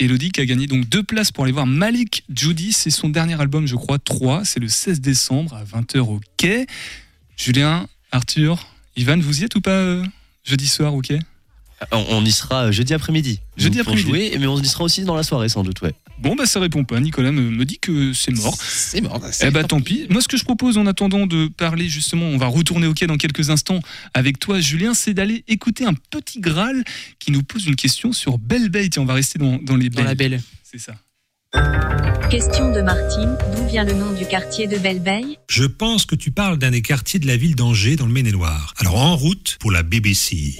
[0.00, 2.72] Elodie qui a gagné donc deux places pour aller voir Malik Judy.
[2.72, 4.46] C'est son dernier album, je crois, 3.
[4.46, 6.66] C'est le 16 décembre à 20h au quai.
[7.36, 10.04] Julien, Arthur, Ivan, vous y êtes ou pas euh,
[10.42, 11.18] jeudi soir au quai?
[11.92, 13.40] On, y sera jeudi après-midi.
[13.56, 14.06] Jeudi après-midi.
[14.08, 15.94] jouer, mais on y sera aussi dans la soirée sans doute, ouais.
[16.18, 17.00] Bon, bah ça répond pas.
[17.00, 18.54] Nicolas me, me dit que c'est mort.
[18.60, 19.22] C'est mort.
[19.32, 20.06] c'est- Eh bah tant pis.
[20.10, 23.06] Moi, ce que je propose en attendant de parler justement, on va retourner au quai
[23.06, 23.80] dans quelques instants
[24.12, 26.84] avec toi, Julien, c'est d'aller écouter un petit Graal
[27.18, 28.90] qui nous pose une question sur Belle Bay.
[28.90, 30.32] Tiens, on va rester dans, dans les Dans la belles.
[30.32, 30.42] belle.
[30.62, 30.92] C'est ça.
[32.30, 36.30] Question de Martine, d'où vient le nom du quartier de Belle-Beille Je pense que tu
[36.30, 38.74] parles d'un des quartiers de la ville d'Angers dans le Maine-et-Loire.
[38.78, 40.58] Alors en route pour la BBC.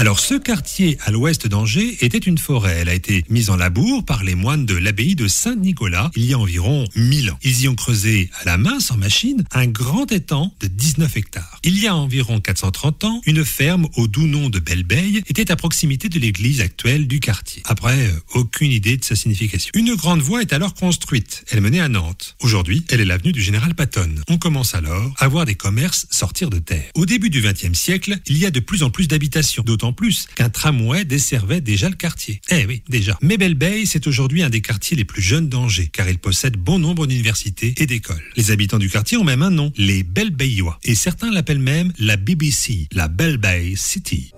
[0.00, 2.76] Alors ce quartier à l'ouest d'Angers était une forêt.
[2.82, 6.34] Elle a été mise en labour par les moines de l'abbaye de Saint-Nicolas il y
[6.34, 7.38] a environ 1000 ans.
[7.42, 11.58] Ils y ont creusé à la main, sans machine, un grand étang de 19 hectares.
[11.64, 15.56] Il y a environ 430 ans, une ferme au doux nom de Bellebeille était à
[15.56, 17.62] proximité de l'église actuelle du quartier.
[17.64, 19.72] Après, euh, aucune idée de sa signification.
[19.74, 21.44] Une grande voie est alors construite.
[21.50, 22.36] Elle menait à Nantes.
[22.38, 24.14] Aujourd'hui, elle est l'avenue du Général Patton.
[24.28, 26.88] On commence alors à voir des commerces sortir de terre.
[26.94, 30.48] Au début du XXe siècle, il y a de plus en plus d'habitations, plus qu'un
[30.48, 32.40] tramway desservait déjà le quartier.
[32.50, 33.18] Eh oui, déjà.
[33.22, 36.78] Mais Bellebeille, c'est aujourd'hui un des quartiers les plus jeunes d'Angers, car il possède bon
[36.78, 38.22] nombre d'universités et d'écoles.
[38.36, 40.78] Les habitants du quartier ont même un nom, les Bellebeillois.
[40.84, 44.32] Et certains l'appellent même la BBC, la Belle-Bay City.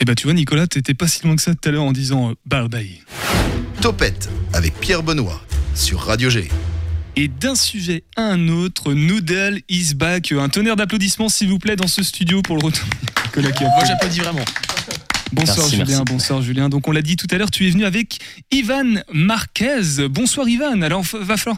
[0.00, 1.92] Eh bah tu vois, Nicolas, t'étais pas si loin que ça tout à l'heure en
[1.92, 2.88] disant euh, Belle Bay.
[3.80, 5.40] Topette avec Pierre Benoît
[5.74, 6.48] sur Radio G.
[7.14, 10.32] Et d'un sujet à un autre, Noodle is back.
[10.32, 12.86] Un tonnerre d'applaudissements, s'il vous plaît, dans ce studio pour le retour.
[13.36, 14.44] Moi, j'applaudis vraiment.
[15.32, 16.02] Bonsoir Merci, Julien, merci.
[16.06, 16.68] bonsoir Julien.
[16.68, 18.18] Donc on l'a dit tout à l'heure, tu es venu avec
[18.50, 20.06] Ivan Marquez.
[20.10, 20.82] Bonsoir Ivan.
[20.82, 21.56] Alors va falloir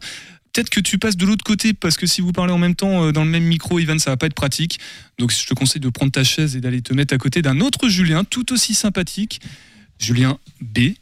[0.52, 3.06] peut-être que tu passes de l'autre côté parce que si vous parlez en même temps
[3.06, 4.78] euh, dans le même micro, Ivan, ça va pas être pratique.
[5.18, 7.60] Donc je te conseille de prendre ta chaise et d'aller te mettre à côté d'un
[7.60, 9.40] autre Julien tout aussi sympathique,
[9.98, 10.94] Julien B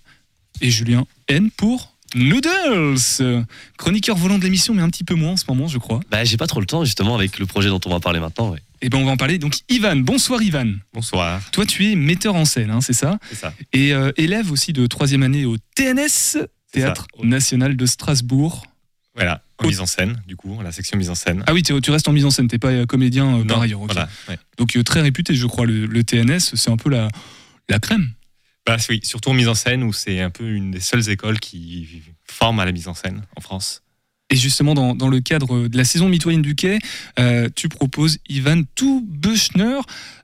[0.62, 3.44] et Julien N pour Noodles.
[3.76, 6.00] Chroniqueur volant de l'émission, mais un petit peu moins en ce moment, je crois.
[6.10, 8.50] Bah, j'ai pas trop le temps, justement, avec le projet dont on va parler maintenant,
[8.50, 8.58] ouais.
[8.84, 9.38] Et ben on va en parler.
[9.38, 10.66] Donc Ivan, bonsoir Ivan.
[10.92, 11.40] Bonsoir.
[11.52, 13.54] Toi tu es metteur en scène, hein, c'est ça C'est ça.
[13.72, 16.38] et euh, élève aussi de troisième année au TNS,
[16.72, 17.24] Théâtre ça.
[17.24, 18.66] National de Strasbourg.
[19.14, 21.44] Voilà, en mise en scène, du coup, la section mise en scène.
[21.46, 23.78] Ah oui, tu restes en mise en scène, t'es pas euh, comédien euh, par ailleurs.
[23.80, 24.36] voilà, ouais.
[24.58, 27.06] Donc euh, très réputé, je crois, le, le TNS, c'est un peu la,
[27.68, 28.10] la crème.
[28.66, 31.40] Bah, oui, surtout en mise en scène, où c'est un peu une des seules écoles
[31.40, 33.82] qui forment à la mise en scène en France.
[34.30, 36.78] Et justement, dans, dans le cadre de la saison mitoyenne du Quai,
[37.18, 39.80] euh, tu proposes Ivan Tout Buchner,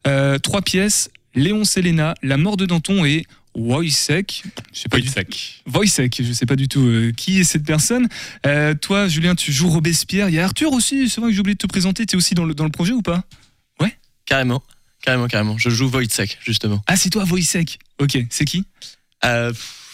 [0.06, 4.44] euh, trois pièces Léon Selena, La mort de Danton et Wojciech.
[4.72, 5.10] Je sais pas du
[5.66, 8.08] Wojciech, je sais pas du tout euh, qui est cette personne.
[8.46, 10.28] Euh, toi, Julien, tu joues Robespierre.
[10.28, 12.06] Il y a Arthur aussi, c'est vrai que j'ai oublié de te présenter.
[12.06, 13.24] Tu es aussi dans le, dans le projet ou pas?
[14.28, 14.62] Carrément,
[15.02, 15.56] carrément, carrément.
[15.58, 16.82] Je joue Wojciech, justement.
[16.86, 17.78] Ah, c'est toi, Wojciech.
[17.98, 18.64] Ok, c'est qui?
[19.24, 19.52] Euh,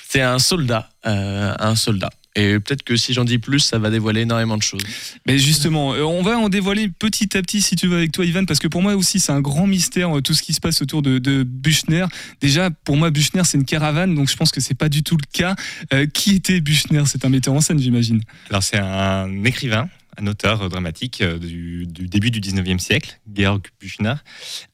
[0.08, 2.10] C'est un soldat, euh, un soldat.
[2.36, 4.82] Et peut-être que si j'en dis plus, ça va dévoiler énormément de choses.
[5.24, 8.24] Mais justement, euh, on va en dévoiler petit à petit si tu veux avec toi,
[8.24, 10.82] Ivan, parce que pour moi aussi c'est un grand mystère tout ce qui se passe
[10.82, 12.06] autour de, de Buchner.
[12.40, 15.16] Déjà, pour moi, Buchner c'est une caravane, donc je pense que c'est pas du tout
[15.16, 15.54] le cas.
[15.92, 18.20] Euh, qui était Buchner C'est un metteur en scène, j'imagine.
[18.50, 23.62] Alors, c'est un écrivain, un auteur dramatique euh, du, du début du 19e siècle, Georg
[23.80, 24.14] Büchner,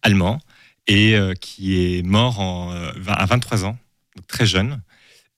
[0.02, 0.40] allemand,
[0.86, 3.78] et euh, qui est mort en, euh, à 23 ans,
[4.16, 4.82] donc très jeune.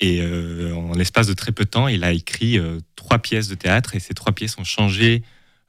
[0.00, 3.48] Et euh, en l'espace de très peu de temps, il a écrit euh, trois pièces
[3.48, 5.22] de théâtre, et ces trois pièces ont changé,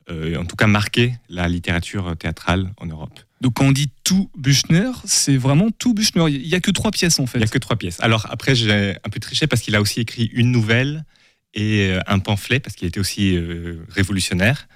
[0.10, 3.18] en tout cas marqué, la littérature théâtrale en Europe.
[3.40, 6.26] Donc quand on dit tout Buchner, c'est vraiment tout Buchner.
[6.30, 7.38] Il y a que trois pièces en fait.
[7.38, 8.02] Il n'y a que trois pièces.
[8.02, 11.06] Alors après, j'ai un peu triché parce qu'il a aussi écrit une nouvelle
[11.54, 14.68] et euh, un pamphlet parce qu'il était aussi euh, révolutionnaire.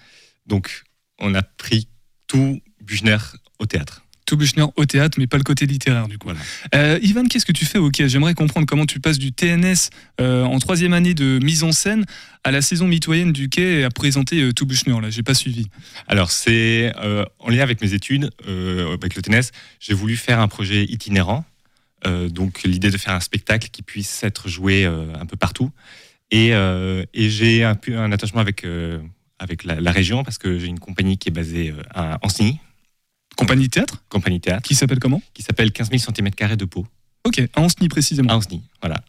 [0.45, 0.83] Donc
[1.19, 1.87] on a pris
[2.27, 3.17] tout Buchner
[3.59, 4.03] au théâtre.
[4.25, 6.29] Tout Buchner au théâtre, mais pas le côté littéraire du coup.
[6.75, 9.89] Euh, Ivan, qu'est-ce que tu fais au Quai J'aimerais comprendre comment tu passes du TNS
[10.19, 12.05] euh, en troisième année de mise en scène
[12.43, 14.99] à la saison mitoyenne du Quai et à présenter tout Buchner.
[15.01, 15.69] Là, j'ai pas suivi.
[16.07, 16.93] Alors c'est
[17.39, 21.45] en lien avec mes études, avec le TNS, j'ai voulu faire un projet itinérant.
[22.05, 25.71] Donc l'idée de faire un spectacle qui puisse être joué un peu partout.
[26.31, 28.99] Et, euh, et j'ai un un attachement avec, euh,
[29.39, 32.59] avec la, la région parce que j'ai une compagnie qui est basée euh, à Ancenis.
[33.37, 34.03] Compagnie théâtre?
[34.09, 34.67] Compagnie théâtre.
[34.67, 35.21] Qui s'appelle comment?
[35.33, 36.85] Qui s'appelle 15 000 cm de peau.
[37.23, 38.31] Ok, à Ancenis précisément.
[38.31, 39.03] À Ancenis, voilà.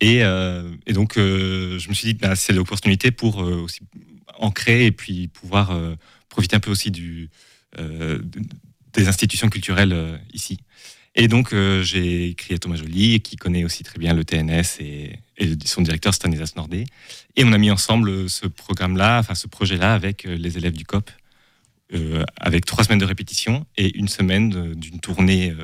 [0.00, 3.80] Et, euh, et donc, euh, je me suis dit, bah, c'est l'opportunité pour euh, aussi
[4.38, 5.78] ancrer et puis pouvoir
[6.28, 7.30] profiter un peu aussi du,
[7.78, 10.58] des institutions culturelles ici.
[11.14, 14.80] Et donc, euh, j'ai écrit à Thomas Joly, qui connaît aussi très bien le TNS
[14.80, 15.18] et,
[15.64, 16.86] son directeur Stanislas Nordé.
[17.36, 20.74] Et on a mis ensemble euh, ce programme-là, enfin ce projet-là, avec euh, les élèves
[20.74, 21.10] du COP,
[22.40, 25.54] avec trois semaines de répétition et une semaine d'une tournée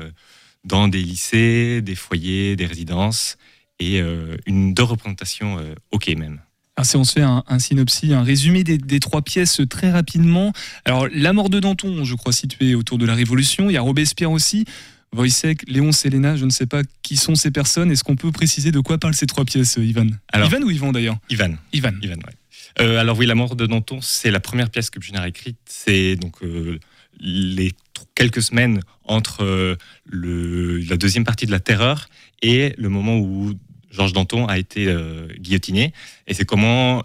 [0.63, 3.39] dans des lycées, des foyers, des résidences
[3.79, 3.99] et
[4.45, 5.57] une deux représentations
[5.89, 6.39] OK même.
[6.75, 9.89] Alors, si on se fait un, un synopsis, un résumé des, des trois pièces très
[9.89, 10.53] rapidement.
[10.85, 13.71] Alors, La mort de Danton, je crois située autour de la Révolution.
[13.71, 14.65] Il y a Robespierre aussi.
[15.15, 17.91] Wojciech, Léon Selena, je ne sais pas qui sont ces personnes.
[17.91, 20.07] Est-ce qu'on peut préciser de quoi parlent ces trois pièces, euh, Ivan?
[20.31, 21.17] Alors- Ivan ou Ivan d'ailleurs?
[21.29, 21.55] Ivan.
[21.73, 21.93] Ivan.
[22.01, 22.33] Ivan, ouais.
[22.81, 25.57] Euh, alors oui, La mort de Danton, c'est la première pièce que Buchner a écrite.
[25.65, 26.79] C'est donc euh,
[27.19, 27.71] les
[28.15, 32.07] quelques semaines entre euh, le, la deuxième partie de la Terreur
[32.41, 33.53] et le moment où
[33.91, 35.93] Georges Danton a été euh, guillotiné.
[36.27, 37.03] Et c'est comment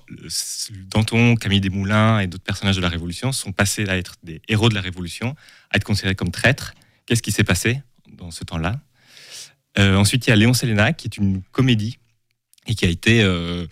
[0.90, 4.68] Danton, Camille Desmoulins et d'autres personnages de la Révolution sont passés à être des héros
[4.68, 5.34] de la Révolution,
[5.70, 6.74] à être considérés comme traîtres.
[7.06, 7.80] Qu'est-ce qui s'est passé?
[8.16, 8.81] Dans ce temps-là
[9.79, 11.98] Euh, Ensuite, il y a Léon Selena, qui est une comédie
[12.66, 13.22] et qui a été...
[13.22, 13.66] euh,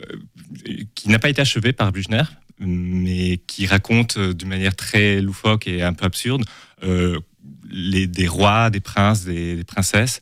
[0.00, 2.24] euh, qui n'a pas été achevé par Buchner,
[2.58, 6.44] mais qui raconte d'une manière très loufoque et un peu absurde
[6.82, 10.20] des rois, des princes, des, princesses,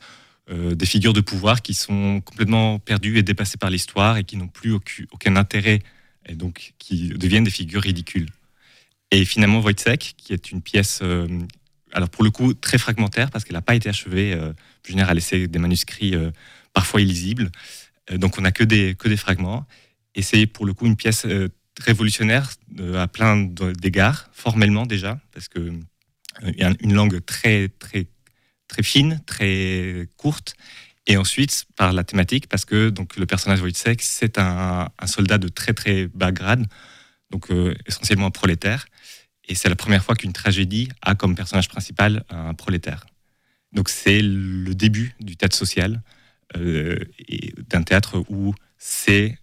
[0.50, 4.48] des figures de pouvoir qui sont complètement perdues et dépassées par l'histoire et qui n'ont
[4.48, 4.72] plus
[5.10, 5.80] aucun, intérêt
[6.26, 8.30] et donc qui deviennent des figures ridicules.
[9.10, 11.02] Et finalement, Wojciech, qui est une pièce,
[11.94, 14.34] alors pour le coup très fragmentaire parce qu'elle n'a pas été achevée.
[14.34, 14.52] Euh,
[14.84, 16.30] Buchner a laissé des manuscrits euh,
[16.72, 17.50] parfois illisibles.
[18.10, 19.64] Euh, donc on n'a que des, que des fragments.
[20.14, 21.48] Et c'est pour le coup une pièce euh,
[21.80, 25.72] révolutionnaire euh, à plein d'égards, formellement déjà, parce que euh,
[26.42, 28.06] il y a une langue très, très,
[28.68, 30.54] très fine, très courte.
[31.06, 35.48] Et ensuite, par la thématique, parce que donc, le personnage Wojciech, c'est un, soldat de
[35.48, 36.66] très très bas grade,
[37.30, 38.86] donc euh, essentiellement un prolétaire.
[39.48, 43.06] Et c'est la première fois qu'une tragédie a comme personnage principal un prolétaire.
[43.72, 46.00] Donc c'est le début du théâtre social,
[46.56, 46.96] euh,
[47.70, 49.38] d'un théâtre où c'est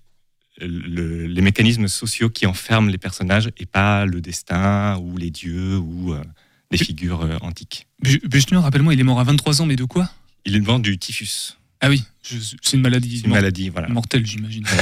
[0.60, 5.78] le- les mécanismes sociaux qui enferment les personnages et pas le destin ou les dieux
[5.78, 6.24] ou euh,
[6.72, 7.88] des figures euh, antiques.
[8.02, 10.10] Bu- Buchner, rappelle-moi, il est mort à 23 ans, mais de quoi?
[10.46, 11.58] Il est mort du typhus.
[11.82, 13.22] Ah oui, c'est une maladie.
[13.26, 13.88] Une maladie, voilà.
[13.90, 14.64] Mortelle, j'imagine.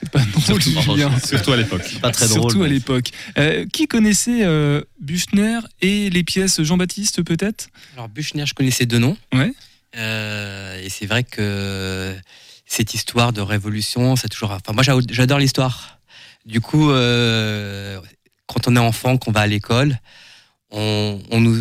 [0.00, 1.18] c'est pas drôle, Surtout- Julien.
[1.18, 1.82] surtout à l'époque.
[2.00, 3.10] Pas très drôle, Surtout à l'époque.
[3.38, 7.68] Euh, qui connaissait euh, Buchner et les pièces Jean-Baptiste, peut-être?
[7.94, 9.16] Alors Buchner, je connaissais deux noms.
[9.32, 9.52] Ouais.
[9.96, 12.14] Euh, et c'est vrai que
[12.66, 14.52] cette histoire de révolution, c'est toujours.
[14.52, 15.98] Enfin, moi, j'a- j'adore l'histoire.
[16.46, 18.00] Du coup, euh,
[18.46, 19.98] quand on est enfant, qu'on va à l'école,
[20.70, 21.60] on, on nous,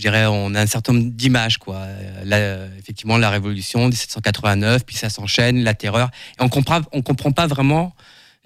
[0.00, 1.76] je dirais, on a un certain nombre d'images, quoi.
[1.76, 6.08] Euh, la- effectivement, la révolution 1789, puis ça s'enchaîne, la terreur,
[6.38, 7.94] et on comprend, on comprend pas vraiment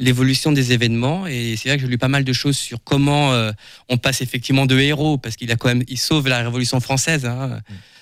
[0.00, 1.28] l'évolution des événements.
[1.28, 3.52] Et c'est vrai que j'ai lu pas mal de choses sur comment euh,
[3.88, 7.24] on passe effectivement de héros, parce qu'il a quand même, il sauve la Révolution française
[7.24, 7.60] hein,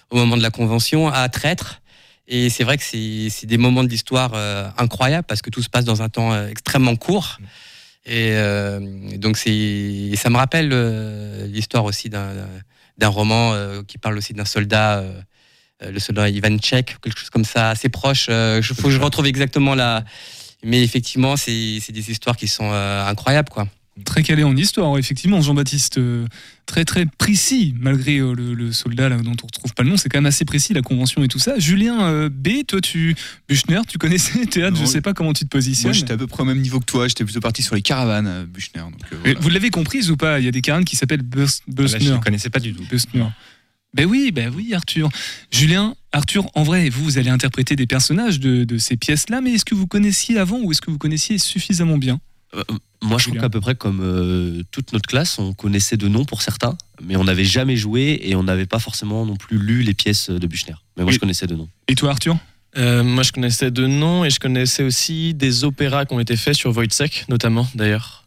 [0.09, 1.83] au moment de la Convention, à traître.
[2.27, 5.69] Et c'est vrai que c'est des moments de l'histoire euh, incroyables parce que tout se
[5.69, 7.37] passe dans un temps euh, extrêmement court.
[8.07, 8.81] Et euh,
[9.19, 10.71] donc c'est, ça me rappelle
[11.53, 12.33] l'histoire aussi d'un
[13.03, 15.21] d'un roman euh, qui parle aussi d'un soldat, euh,
[15.83, 18.29] euh, le soldat Ivan Tchek, quelque chose comme ça, assez proche.
[18.29, 20.05] Il faut que je retrouve exactement la.
[20.65, 23.67] Mais effectivement, c'est c'est des histoires qui sont euh, incroyables, quoi.
[24.07, 25.99] Très calé en histoire, effectivement, Jean-Baptiste.
[25.99, 26.27] euh,
[26.65, 29.97] très très précis, malgré euh, le, le soldat là, dont on retrouve pas le nom,
[29.99, 31.59] c'est quand même assez précis, la convention et tout ça.
[31.59, 33.15] Julien euh, B, toi, tu.
[33.49, 35.89] Buchner, tu connaissais Théâtre, je Non, sais pas comment tu te positionnes.
[35.91, 37.07] Moi, j'étais à peu près au même niveau que toi.
[37.07, 38.81] J'étais plutôt parti sur les caravanes, Buchner.
[38.83, 39.41] Donc, euh, Et voilà.
[39.41, 40.39] Vous l'avez comprise ou pas?
[40.41, 42.01] Il y a des caravanes qui s'appellent Bus- Busner.
[42.01, 42.85] je ne connaissais pas du tout.
[42.91, 43.27] Busner.
[43.95, 45.11] Ben oui, ben oui, Arthur.
[45.51, 49.53] Julien, Arthur, en vrai, vous, vous allez interpréter des personnages de, de ces pièces-là, mais
[49.53, 52.19] est-ce que vous connaissiez avant ou est-ce que vous connaissiez suffisamment bien?
[52.55, 52.63] Euh,
[53.03, 56.25] Moi, je trouve qu'à peu près comme euh, toute notre classe, on connaissait de noms
[56.25, 59.83] pour certains, mais on n'avait jamais joué et on n'avait pas forcément non plus lu
[59.83, 60.77] les pièces de Buchner.
[60.97, 61.69] Mais moi, je connaissais de noms.
[61.89, 62.37] Et toi, Arthur?
[62.79, 66.37] Euh, moi, je connaissais de noms et je connaissais aussi des opéras qui ont été
[66.37, 68.21] faits sur Wojciech, notamment, d'ailleurs.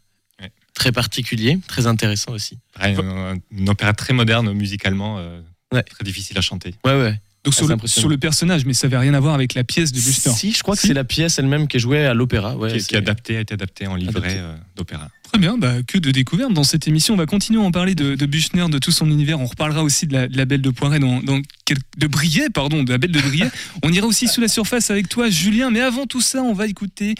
[0.74, 2.58] Très particulier, très intéressant aussi.
[2.78, 6.76] Un, un opéra très moderne musicalement, euh, très difficile à chanter.
[6.84, 7.18] Ouais, ouais.
[7.46, 9.92] Donc sur le, sur le personnage, mais ça n'avait rien à voir avec la pièce
[9.92, 10.32] de Buster.
[10.32, 12.58] Si, je crois que c'est la pièce elle-même qui est jouée à l'opéra.
[12.58, 15.10] Ouais, qui, qui est adapté, a été adapté en livret euh, d'opéra.
[15.24, 17.14] Très bien, bah, que de découvertes dans cette émission.
[17.14, 19.40] On va continuer à en parler de, de Buchner, de tout son univers.
[19.40, 22.50] On reparlera aussi de la, de la Belle de Poiret, dans, dans quel- de Briey,
[22.52, 23.48] pardon, de la Belle de Briey.
[23.84, 25.70] on ira aussi sous la surface avec toi, Julien.
[25.70, 27.14] Mais avant tout ça, on va écouter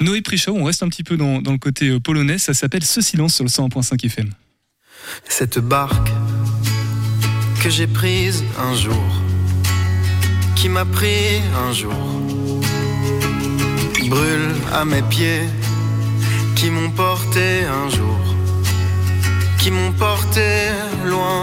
[0.00, 0.54] Noé Prichot.
[0.56, 2.38] On reste un petit peu dans, dans le côté euh, polonais.
[2.38, 4.30] Ça s'appelle Ce silence sur le 101.5 FM.
[5.28, 6.08] Cette barque
[7.62, 9.02] que j'ai prise un jour,
[10.58, 11.94] qui m'a pris un jour,
[14.08, 15.44] brûle à mes pieds,
[16.56, 18.18] qui m'ont porté un jour,
[19.60, 20.48] qui m'ont porté
[21.04, 21.42] loin,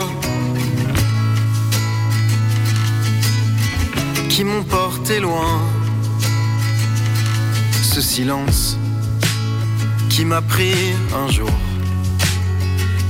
[4.28, 5.62] qui m'ont porté loin.
[7.94, 8.78] Ce silence
[10.10, 11.56] qui m'a pris un jour.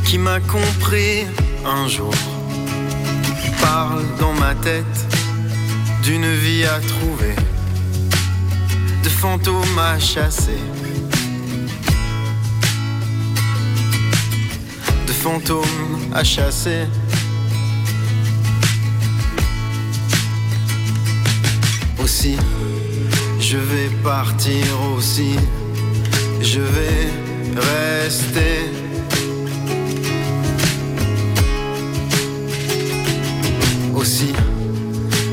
[0.05, 1.25] Qui m'a compris
[1.65, 2.13] un jour.
[3.59, 5.15] Parle dans ma tête
[6.05, 7.35] d'une vie à trouver,
[9.03, 10.61] de fantômes à chasser,
[15.07, 15.65] de fantômes
[16.13, 16.85] à chasser.
[22.03, 22.37] Aussi,
[23.39, 24.63] je vais partir
[24.95, 25.35] aussi,
[26.39, 27.09] je vais
[27.55, 28.69] rester.
[33.95, 34.33] aussi.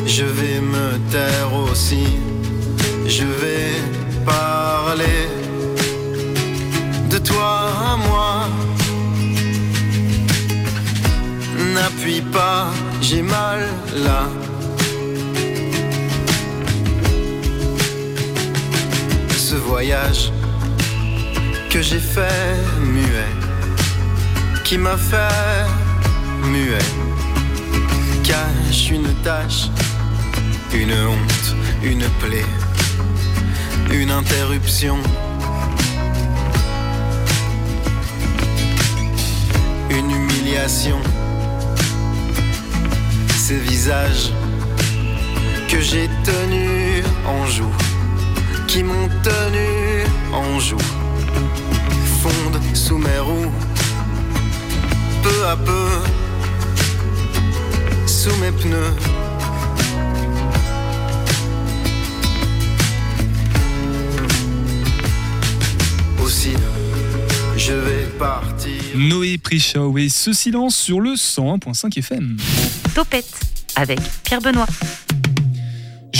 [0.06, 0.51] Je vais
[0.92, 2.06] me taire aussi.
[3.06, 3.74] Je vais
[4.24, 5.28] parler
[7.10, 8.48] de toi à moi.
[11.74, 13.60] N'appuie pas, j'ai mal
[14.06, 14.22] là.
[19.48, 20.32] Ce voyage
[21.70, 22.56] que j'ai fait
[22.94, 23.32] muet,
[24.64, 25.66] qui m'a fait
[26.44, 26.88] muet
[28.22, 29.68] cache une tache,
[30.74, 32.44] une honte, une plaie,
[33.92, 34.96] une interruption.
[39.90, 40.98] Une humiliation,
[43.36, 44.32] ces visages
[45.68, 47.74] que j'ai tenus en joue,
[48.66, 50.78] qui m'ont tenu en joue,
[52.22, 53.52] fondent sous mes roues,
[55.22, 55.88] peu à peu
[58.06, 59.21] sous mes pneus.
[67.66, 68.72] Je vais partir.
[68.96, 72.36] Noé Prichot et ce silence sur le 101.5 FM.
[72.94, 73.30] Topette
[73.76, 74.66] avec Pierre Benoît.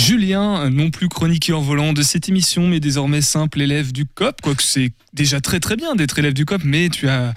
[0.03, 4.61] Julien, non plus chroniqueur volant de cette émission, mais désormais simple élève du COP, quoique
[4.61, 7.33] c'est déjà très très bien d'être élève du COP, mais tu as,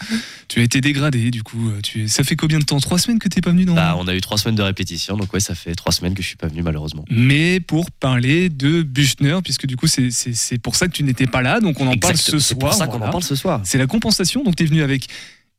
[0.48, 1.70] tu as été dégradé du coup.
[1.84, 2.80] Tu es- ça fait combien de temps?
[2.80, 3.74] Trois semaines que t'es pas venu dans...
[3.74, 6.22] Bah, on a eu trois semaines de répétition, donc ouais, ça fait trois semaines que
[6.22, 7.04] je suis pas venu malheureusement.
[7.08, 11.04] Mais pour parler de Buchner, puisque du coup c'est- c'est c'est pour ça que tu
[11.04, 12.58] n'étais pas là, donc on en parle ce c'est soir.
[12.58, 13.60] pour ça qu'on en parle ce soir.
[13.64, 15.06] C'est la compensation, donc tu es venu avec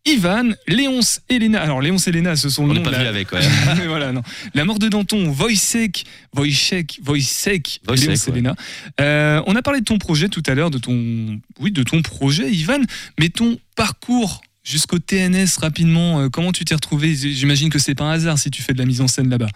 [0.05, 1.61] Ivan, Léonce, Elena.
[1.61, 3.41] Alors Léonce, Elena, ce sont le On nom n'est pas la- avec, ouais.
[3.77, 4.21] Mais voilà, non.
[4.53, 8.33] La mort de Danton, Wojciech, Wojciech, Wojciech, Léonce, ouais.
[8.33, 8.55] Elena.
[9.01, 12.01] Euh, on a parlé de ton projet tout à l'heure, de ton, oui, de ton
[12.01, 12.79] projet, Ivan,
[13.19, 16.19] mais ton parcours jusqu'au TNS rapidement.
[16.21, 17.13] euh, comment tu t'es retrouvé?
[17.15, 19.47] J'imagine que c'est pas un hasard si tu fais de la mise en scène là-bas.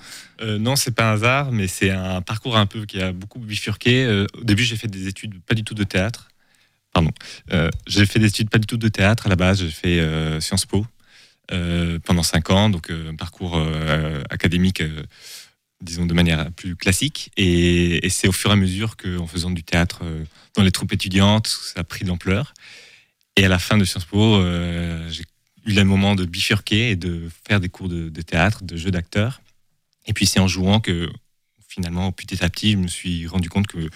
[0.41, 3.39] Euh, non, c'est pas un hasard, mais c'est un parcours un peu qui a beaucoup
[3.39, 4.03] bifurqué.
[4.03, 6.27] Euh, au début, j'ai fait des études pas du tout de théâtre.
[6.93, 7.11] Pardon.
[7.51, 9.27] Euh, j'ai fait des études pas du tout de théâtre.
[9.27, 10.85] À la base, j'ai fait euh, Sciences Po
[11.51, 13.61] euh, pendant cinq ans, donc un parcours
[14.29, 14.83] académique,
[15.81, 17.31] disons de manière plus classique.
[17.37, 20.03] Et, c'est au fur et à mesure qu'en faisant du théâtre
[20.55, 22.53] dans les troupes étudiantes, ça a pris de l'ampleur.
[23.37, 24.41] Et à la fin de Sciences Po,
[25.09, 25.23] j'ai
[25.65, 28.91] eu le moment de bifurquer et de faire des cours de, de théâtre, de jeu
[28.91, 29.41] d'acteur.
[30.07, 31.09] Et puis c'est en jouant que
[31.67, 33.89] finalement, petit à petit, je me suis rendu compte que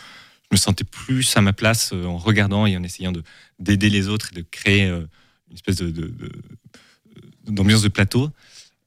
[0.51, 3.23] je me sentais plus à ma place euh, en regardant et en essayant de-
[3.59, 5.05] d'aider les autres et de créer euh,
[5.49, 6.13] une espèce de-
[7.47, 8.29] d'ambiance de, plateau.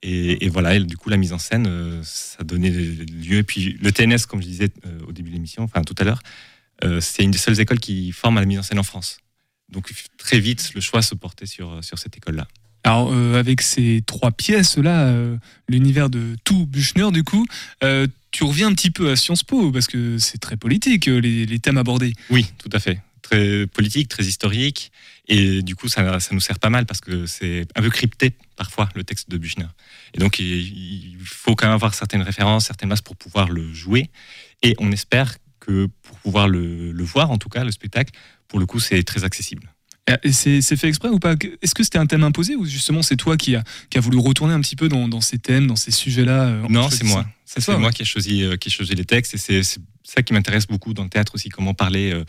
[0.02, 3.38] Et, voilà, et du coup, la mise en scène, euh, ça donnait lieu.
[3.38, 6.04] Et puis le TNS, comme je disais euh, au début de l'émission, enfin tout à
[6.04, 6.22] l'heure,
[6.84, 9.18] euh, c'est une des seules écoles qui forme à la mise en scène en France.
[9.68, 12.46] Donc très vite, le choix se portait sur, sur cette école-là.
[12.84, 15.36] Alors, euh, avec ces trois pièces-là, euh,
[15.68, 17.46] l'univers de tout Buchner, du coup,
[17.82, 21.58] euh, tu reviens un petit peu à Sciences Po, parce que c'est très politique, les,
[21.58, 22.12] thèmes abordés.
[22.30, 23.00] Oui, tout à fait.
[23.22, 24.92] Très politique, très historique.
[25.26, 28.32] Et du coup, ça, ça nous sert pas mal parce que c'est un peu crypté
[28.56, 29.66] parfois, le texte de Buchner.
[30.14, 34.08] Et donc, il, faut quand même avoir certaines références, certaines masses pour pouvoir le jouer.
[34.62, 38.14] Et on espère que pour pouvoir le voir, en tout cas, le spectacle,
[38.46, 39.70] pour le coup, c'est très accessible.
[40.22, 43.16] Et c'est fait exprès ou pas Est-ce que c'était un thème imposé ou justement c'est
[43.16, 45.76] toi qui a, qui a voulu retourner un petit peu dans, dans ces thèmes, dans
[45.76, 47.26] ces sujets-là euh, Non, c'est moi.
[47.44, 47.94] C'est toi, moi ouais.
[47.94, 49.34] qui ai choisi, euh, qui ai choisi les textes.
[49.34, 49.62] Et c'est
[50.02, 52.24] ça qui m'intéresse beaucoup dans le théâtre aussi, comment parler euh,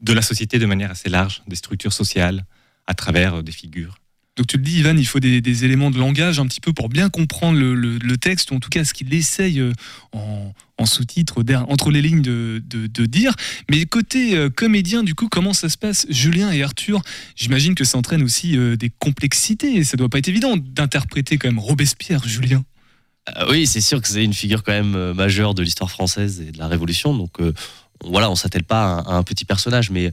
[0.00, 2.44] de la société de manière assez large, des structures sociales,
[2.86, 3.98] à travers euh, des figures.
[4.36, 6.90] Donc tu le dis, Ivan, il faut des, éléments de langage un petit peu pour
[6.90, 9.72] bien comprendre le, texte, ou en tout cas ce qu'il essaye euh,
[10.12, 13.34] en, sous-titre, entre les lignes de, dire.
[13.70, 17.00] Mais côté euh, comédien, du coup, comment ça se passe Julien et Arthur,
[17.34, 21.38] j'imagine que ça entraîne aussi euh, des complexités, et ça doit pas être évident d'interpréter
[21.38, 22.62] quand même Robespierre, Julien.
[23.36, 26.52] Euh, oui, c'est sûr que c'est une figure quand même majeure de l'histoire française et
[26.52, 27.16] de la Révolution.
[27.16, 27.52] Donc on-
[28.04, 30.12] voilà, on s'attelle pas à un, à un petit personnage, mais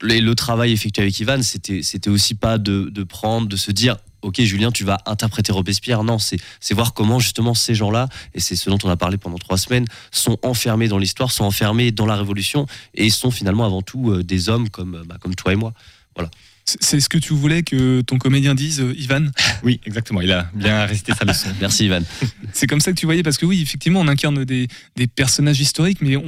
[0.00, 3.96] le, travail effectué avec Ivan, c'était aussi pas de, prendre, de se dire.
[4.22, 6.02] Ok Julien, tu vas interpréter Robespierre.
[6.02, 6.38] Non, c'est
[6.72, 9.86] voir comment justement ces gens-là, et c'est ce dont on a parlé pendant trois semaines,
[10.10, 14.24] sont enfermés dans l'histoire, sont enfermés dans la Révolution, et sont finalement avant tout euh,
[14.24, 15.74] des hommes comme, bah, comme toi et moi.
[16.16, 16.30] Voilà.
[16.64, 19.26] C'est ce que tu voulais que ton comédien dise, euh, Ivan
[19.62, 20.22] Oui, exactement.
[20.22, 21.48] Il a bien récité sa leçon.
[21.60, 22.02] Merci Ivan.
[22.54, 25.60] C'est comme ça que tu voyais, parce que oui, effectivement, on incarne des, des personnages
[25.60, 26.22] historiques, mais on,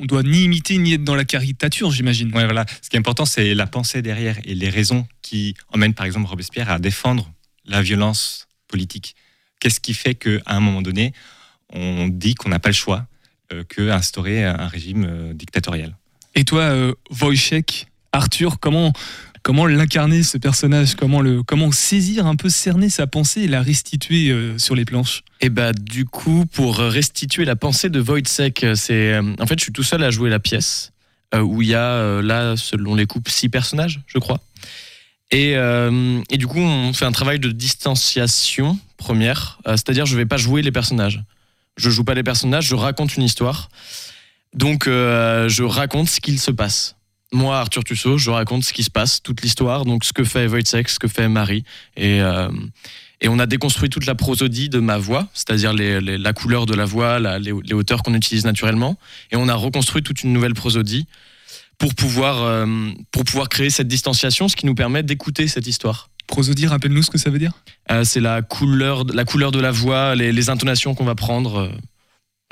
[0.00, 2.32] on doit ni imiter ni être dans la caricature, j'imagine.
[2.34, 2.66] Ouais, voilà.
[2.82, 6.28] Ce qui est important, c'est la pensée derrière et les raisons qui emmènent, par exemple,
[6.28, 7.32] Robespierre à défendre
[7.66, 9.16] la violence politique.
[9.60, 11.12] Qu'est-ce qui fait qu'à un moment donné,
[11.72, 13.06] on dit qu'on n'a pas le choix
[13.52, 15.96] euh, que instaurer un régime euh, dictatorial?
[16.34, 18.92] Et toi, euh, Wojciech, Arthur, comment,
[19.44, 23.62] comment l'incarner ce personnage comment, le, comment saisir un peu, cerner sa pensée et la
[23.62, 28.64] restituer euh, sur les planches Et bah du coup, pour restituer la pensée de Wojciech,
[28.74, 30.90] c'est euh, en fait je suis tout seul à jouer la pièce
[31.34, 34.40] euh, où il y a euh, là, selon les coupes, six personnages, je crois.
[35.30, 40.16] Et, euh, et du coup, on fait un travail de distanciation première, euh, c'est-à-dire je
[40.16, 41.22] vais pas jouer les personnages.
[41.76, 43.68] Je joue pas les personnages, je raconte une histoire.
[44.54, 46.94] Donc euh, je raconte ce qu'il se passe.
[47.34, 50.46] Moi, Arthur Tussaud, je raconte ce qui se passe, toute l'histoire, donc ce que fait
[50.46, 51.64] Wojciech, ce que fait Marie.
[51.96, 52.48] Et, euh,
[53.20, 56.64] et on a déconstruit toute la prosodie de ma voix, c'est-à-dire les- les- la couleur
[56.64, 58.96] de la voix, la- les, les hauteurs qu'on utilise naturellement.
[59.32, 61.08] Et on a reconstruit toute une nouvelle prosodie
[61.76, 62.66] pour pouvoir, euh,
[63.10, 66.10] pour pouvoir créer cette distanciation, ce qui nous permet d'écouter cette histoire.
[66.28, 67.52] Prosodie, rappelle-nous ce que ça veut dire?
[67.90, 71.56] Euh, c'est la couleur, la couleur de la voix, les, les intonations qu'on va prendre.
[71.56, 71.68] euh,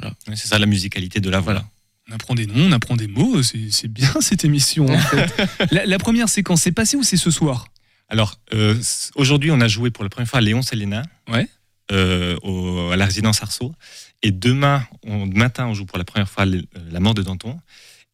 [0.01, 0.15] voilà.
[0.35, 1.63] C'est ça la musicalité de la voix.
[2.11, 5.49] On apprend des noms, on apprend des mots, c'est c'est bien cette émission en fait.
[5.71, 7.67] la, la première séquence, c'est passé ou c'est ce soir
[8.09, 8.75] Alors, euh,
[9.15, 11.49] aujourd'hui, on a joué pour la première fois à Léon Selena, Ouais.
[11.93, 13.75] euh, au- à la résidence Arceau.
[14.23, 17.59] Et demain, on, matin, on joue pour la première fois euh, La mort de Danton.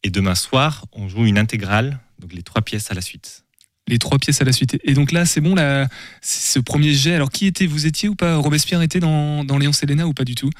[0.03, 3.43] Et demain soir, on joue une intégrale, donc les trois pièces à la suite.
[3.87, 4.77] Les trois pièces à la suite.
[4.83, 5.87] Et donc là, c'est bon, là,
[6.21, 7.15] ce premier jet.
[7.15, 8.35] Alors qui était Vous étiez ou pas?
[8.37, 10.51] Robespierre était dans, dans Léon Selena ou pas du tout?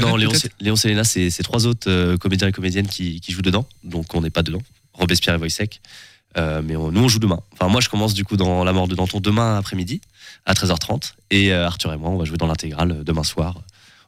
[0.00, 3.66] Non, Léon, Léon Selena, c'est trois autres euh, comédiens et comédiennes qui, qui jouent dedans.
[3.84, 4.62] Donc on n'est pas dedans.
[4.94, 5.80] Robespierre et Wojciech.
[6.38, 7.40] Euh, mais on- nous, on joue demain.
[7.52, 10.00] Enfin, moi, je commence du coup dans La mort de Danton demain après-midi
[10.44, 11.14] à 13h30.
[11.30, 13.60] Et euh, Arthur et moi, on va jouer dans l'intégrale demain soir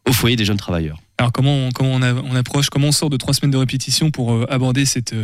[0.07, 0.99] au foyer des jeunes travailleurs.
[1.19, 3.57] Alors comment, on- comment on, a- on approche, comment on sort de trois semaines de
[3.59, 5.15] répétition pour aborder cette,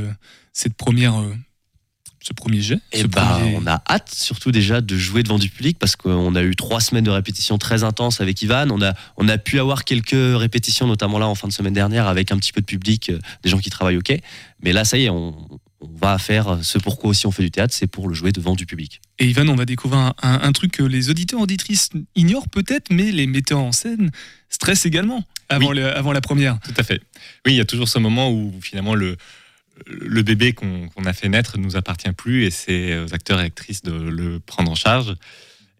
[0.52, 1.14] cette première,
[2.26, 5.38] ce premier jet Et ce bah, premier- on a hâte surtout déjà de jouer devant
[5.38, 8.68] du public parce qu'on a eu trois semaines de répétition très intenses avec Ivan.
[8.70, 12.06] On a, on a pu avoir quelques répétitions, notamment là en fin de semaine dernière,
[12.08, 14.22] avec un petit peu de public, euh, des gens qui travaillent au quai.
[14.62, 15.36] Mais là, ça y est, on,
[15.82, 18.54] on va faire ce pourquoi aussi on fait du théâtre, c'est pour le jouer devant
[18.54, 19.02] du public.
[19.18, 22.86] Et Ivan, on va découvrir un, un- un truc que les auditeurs auditrices ignorent peut-être,
[22.90, 24.10] mais les metteurs en scène
[24.48, 25.76] stressent également avant, Oui.
[25.76, 26.58] le- avant la première.
[26.60, 27.02] Tout à fait.
[27.44, 29.18] Oui, il y a toujours ce moment où finalement le,
[29.86, 33.44] le bébé qu'on a fait naître ne nous appartient plus et c'est aux acteurs et
[33.44, 35.14] actrices de le prendre en charge.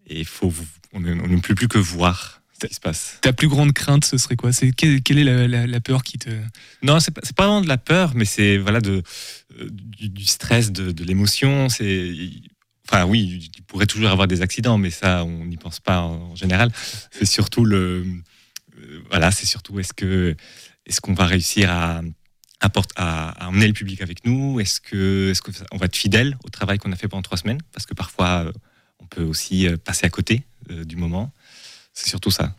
[0.07, 0.53] Et il faut,
[0.93, 3.17] on ne peut plus que voir ce qui se passe.
[3.21, 4.51] Ta plus grande crainte, ce serait quoi?
[4.77, 6.29] Quelle, quelle est la, la- la peur qui te
[6.83, 9.01] Non, c'est pas, pas vraiment de la peur, mais c'est voilà de
[9.59, 11.69] euh, du, du stress, de, de l'émotion.
[11.69, 12.13] C'est
[12.87, 16.35] enfin oui, il pourrait toujours avoir des accidents, mais ça on n'y pense pas en,
[16.35, 16.71] général.
[17.11, 18.05] C'est surtout le
[18.77, 20.35] euh, voilà, c'est surtout est-ce que
[20.85, 22.01] est-ce qu'on va réussir à
[22.61, 25.95] à, à- emmener le public avec nous Est-ce que est-ce que ça- on va être
[25.95, 27.59] fidèle au travail qu'on a fait pendant trois semaines?
[27.73, 28.51] Parce que parfois euh,
[28.99, 31.31] on peut aussi euh, passer à côté euh, du moment.
[31.93, 32.55] C'est surtout ça.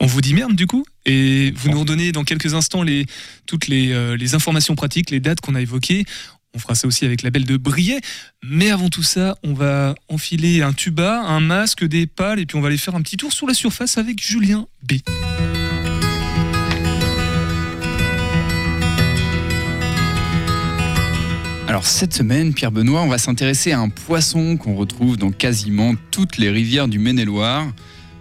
[0.00, 3.06] On vous dit merde du coup et vous nous redonnez dans quelques instants les,
[3.46, 6.04] toutes les, euh, les informations pratiques, les dates qu'on a évoquées.
[6.54, 8.00] On fera ça aussi avec la belle de Briey.
[8.42, 12.56] Mais avant tout ça, on va enfiler un tuba, un masque, des pales et puis
[12.56, 14.94] on va aller faire un petit tour sur la surface avec Julien B.
[21.72, 25.94] Alors cette semaine, Pierre Benoît, on va s'intéresser à un poisson qu'on retrouve dans quasiment
[26.10, 27.66] toutes les rivières du Maine-et-Loire.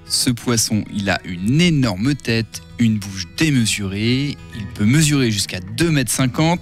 [0.06, 6.40] Ce poisson, il a une énorme tête, une bouche démesurée, il peut mesurer jusqu'à 2,50
[6.40, 6.58] m,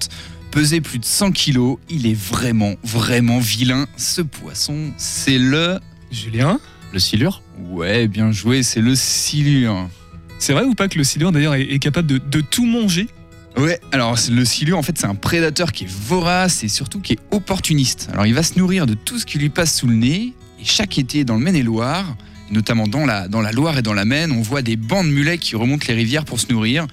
[0.50, 3.86] peser plus de 100 kg, il est vraiment, vraiment vilain.
[3.96, 5.80] Ce poisson, c'est le...
[6.10, 6.60] Julien
[6.92, 9.88] Le silure Ouais, bien joué, c'est le silure.
[10.40, 13.10] C'est vrai ou pas que le silure d'ailleurs est, est capable de, de tout manger
[13.58, 17.14] Ouais, alors le silure, en fait, c'est un prédateur qui est vorace et surtout qui
[17.14, 18.10] est opportuniste.
[18.14, 20.34] Alors il va se nourrir de tout ce qui lui passe sous le nez.
[20.60, 22.16] Et chaque été, dans le Maine-et-Loire,
[22.50, 25.06] et notamment dans la, dans la Loire et dans la Maine, on voit des bancs
[25.06, 26.86] de mulets qui remontent les rivières pour se nourrir.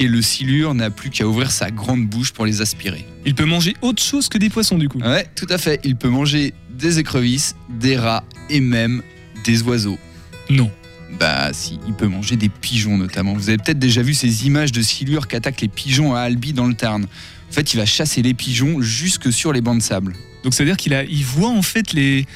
[0.00, 3.04] Et le silure n'a plus qu'à ouvrir sa grande bouche pour les aspirer.
[3.26, 5.00] Il peut manger autre chose que des poissons du coup.
[5.00, 5.80] Ouais, tout à fait.
[5.82, 9.02] Il peut manger des écrevisses, des rats et même
[9.44, 9.98] des oiseaux.
[10.50, 10.70] Non.
[11.18, 13.34] Bah si, il peut manger des pigeons notamment.
[13.34, 16.52] Vous avez peut-être déjà vu ces images de silure qui attaquent les pigeons à Albi
[16.52, 17.04] dans le Tarn.
[17.04, 20.14] En fait, il va chasser les pigeons jusque sur les bancs de sable.
[20.44, 22.26] Donc ça veut dire qu'il a, il voit en fait les.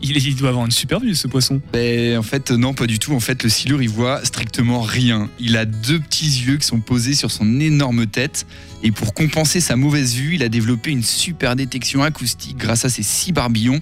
[0.00, 1.60] Il, il doit avoir une super vue ce poisson.
[1.72, 3.14] Ben, en fait, non, pas du tout.
[3.14, 5.28] En fait, le silure, il voit strictement rien.
[5.40, 8.46] Il a deux petits yeux qui sont posés sur son énorme tête.
[8.84, 12.90] Et pour compenser sa mauvaise vue, il a développé une super détection acoustique grâce à
[12.90, 13.80] ses six barbillons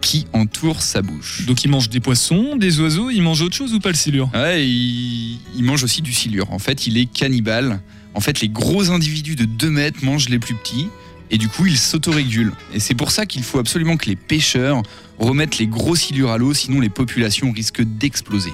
[0.00, 1.44] qui entourent sa bouche.
[1.46, 4.30] Donc il mange des poissons, des oiseaux, il mange autre chose ou pas le silure?
[4.34, 6.50] Ouais, il, il mange aussi du silure.
[6.52, 7.80] En fait, il est cannibale.
[8.14, 10.88] En fait, les gros individus de 2 mètres mangent les plus petits.
[11.30, 12.52] Et du coup, il s'autorégule.
[12.72, 14.82] Et c'est pour ça qu'il faut absolument que les pêcheurs
[15.18, 18.52] remettent les gros silures à l'eau, sinon les populations risquent d'exploser.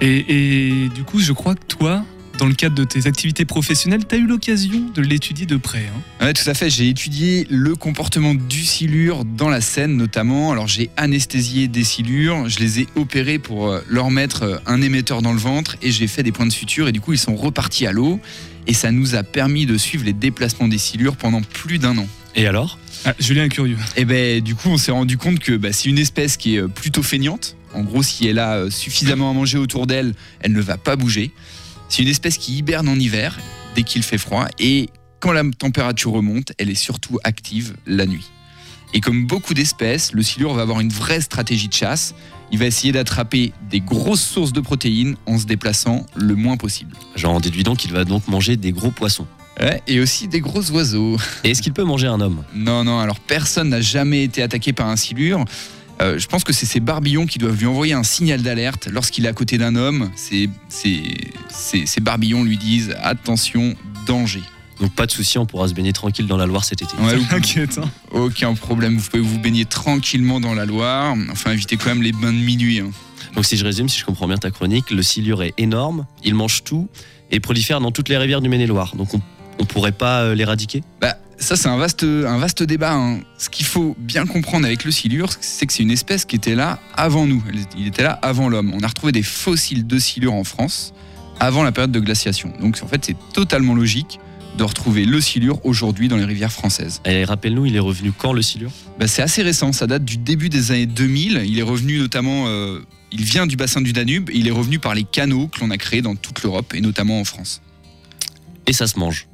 [0.00, 2.04] et, et du coup, je crois que toi,
[2.38, 5.86] dans le cadre de tes activités professionnelles, tu as eu l'occasion de l'étudier de près.
[6.20, 6.24] hein.
[6.24, 6.68] Ouais, tout à fait.
[6.70, 10.50] J'ai étudié le comportement du silure dans la Seine notamment.
[10.52, 14.82] Alors j'ai anesthésié des silures, je les ai opérés pour euh, leur mettre euh, un
[14.82, 17.18] émetteur dans le ventre et j'ai fait des points de suture et du coup ils
[17.18, 18.20] sont repartis à l'eau
[18.66, 22.06] et ça nous a permis de suivre les déplacements des silures pendant plus d'un an.
[22.34, 22.78] Et alors?
[23.04, 23.76] Ah, Julien est curieux.
[23.96, 26.60] Et ben du coup on s'est rendu compte que bah, c'est une espèce qui est
[26.62, 27.54] euh, plutôt feignante.
[27.74, 31.30] En gros si elle a suffisamment à manger autour d'elle, elle ne va pas bouger.
[31.88, 33.38] C'est une espèce qui hiberne en hiver
[33.74, 34.88] dès qu'il fait froid et
[35.20, 38.30] quand la température remonte, elle est surtout active la nuit.
[38.92, 42.14] Et comme beaucoup d'espèces, le silure va avoir une vraie stratégie de chasse.
[42.52, 46.94] Il va essayer d'attraper des grosses sources de protéines en se déplaçant le moins possible.
[47.16, 49.26] J'en déduis donc qu'il va donc manger des gros poissons.
[49.60, 51.16] Ouais, et aussi des gros oiseaux.
[51.42, 52.44] Et est-ce qu'il peut manger un homme?
[52.54, 55.44] Non, non, alors personne n'a jamais été attaqué par un silure.
[56.02, 59.26] Euh, je pense que c'est ses barbillons qui doivent lui envoyer un signal d'alerte lorsqu'il
[59.26, 60.10] est à côté d'un homme.
[60.16, 60.50] Ses
[62.00, 63.74] barbillons lui disent attention,
[64.06, 64.42] danger.
[64.80, 66.96] Donc pas de souci, on pourra se baigner tranquille dans la Loire cet été.
[66.96, 67.14] Ouais,
[67.78, 67.88] hein.
[68.10, 71.14] aucun problème, vous pouvez vous baigner tranquillement dans la Loire.
[71.30, 72.80] Enfin, évitez quand même les bains de minuit.
[72.80, 72.90] hein.
[73.36, 76.34] Donc si je résume, si je comprends bien ta chronique, le silure est énorme, il
[76.34, 76.88] mange tout
[77.30, 78.96] et prolifère dans toutes les rivières du Maine-et-Loire.
[78.96, 79.20] Donc on,
[79.60, 80.82] on pourrait pas euh, l'éradiquer?
[81.00, 82.94] Bah, ça, c'est un vaste, un vaste débat.
[82.94, 83.20] hein.
[83.38, 86.54] Ce qu'il faut bien comprendre avec le silure, c'est que c'est une espèce qui était
[86.54, 87.42] là avant nous.
[87.76, 88.72] Il était là avant l'homme.
[88.74, 90.94] On a retrouvé des fossiles de silure en France
[91.40, 92.52] avant la période de glaciation.
[92.60, 94.20] Donc, en fait, c'est totalement logique
[94.56, 97.00] de retrouver le silure aujourd'hui dans les rivières françaises.
[97.04, 98.70] Et rappelle-nous, il est revenu quand le silure?
[98.98, 101.42] Bah, c'est assez récent, ça date du début des années 2000.
[101.44, 102.78] Il est revenu notamment, euh,
[103.10, 105.76] il vient du bassin du Danube, il est revenu par les canaux que l'on a
[105.76, 107.62] créés dans toute l'Europe et notamment en France.
[108.68, 109.26] Et ça se mange?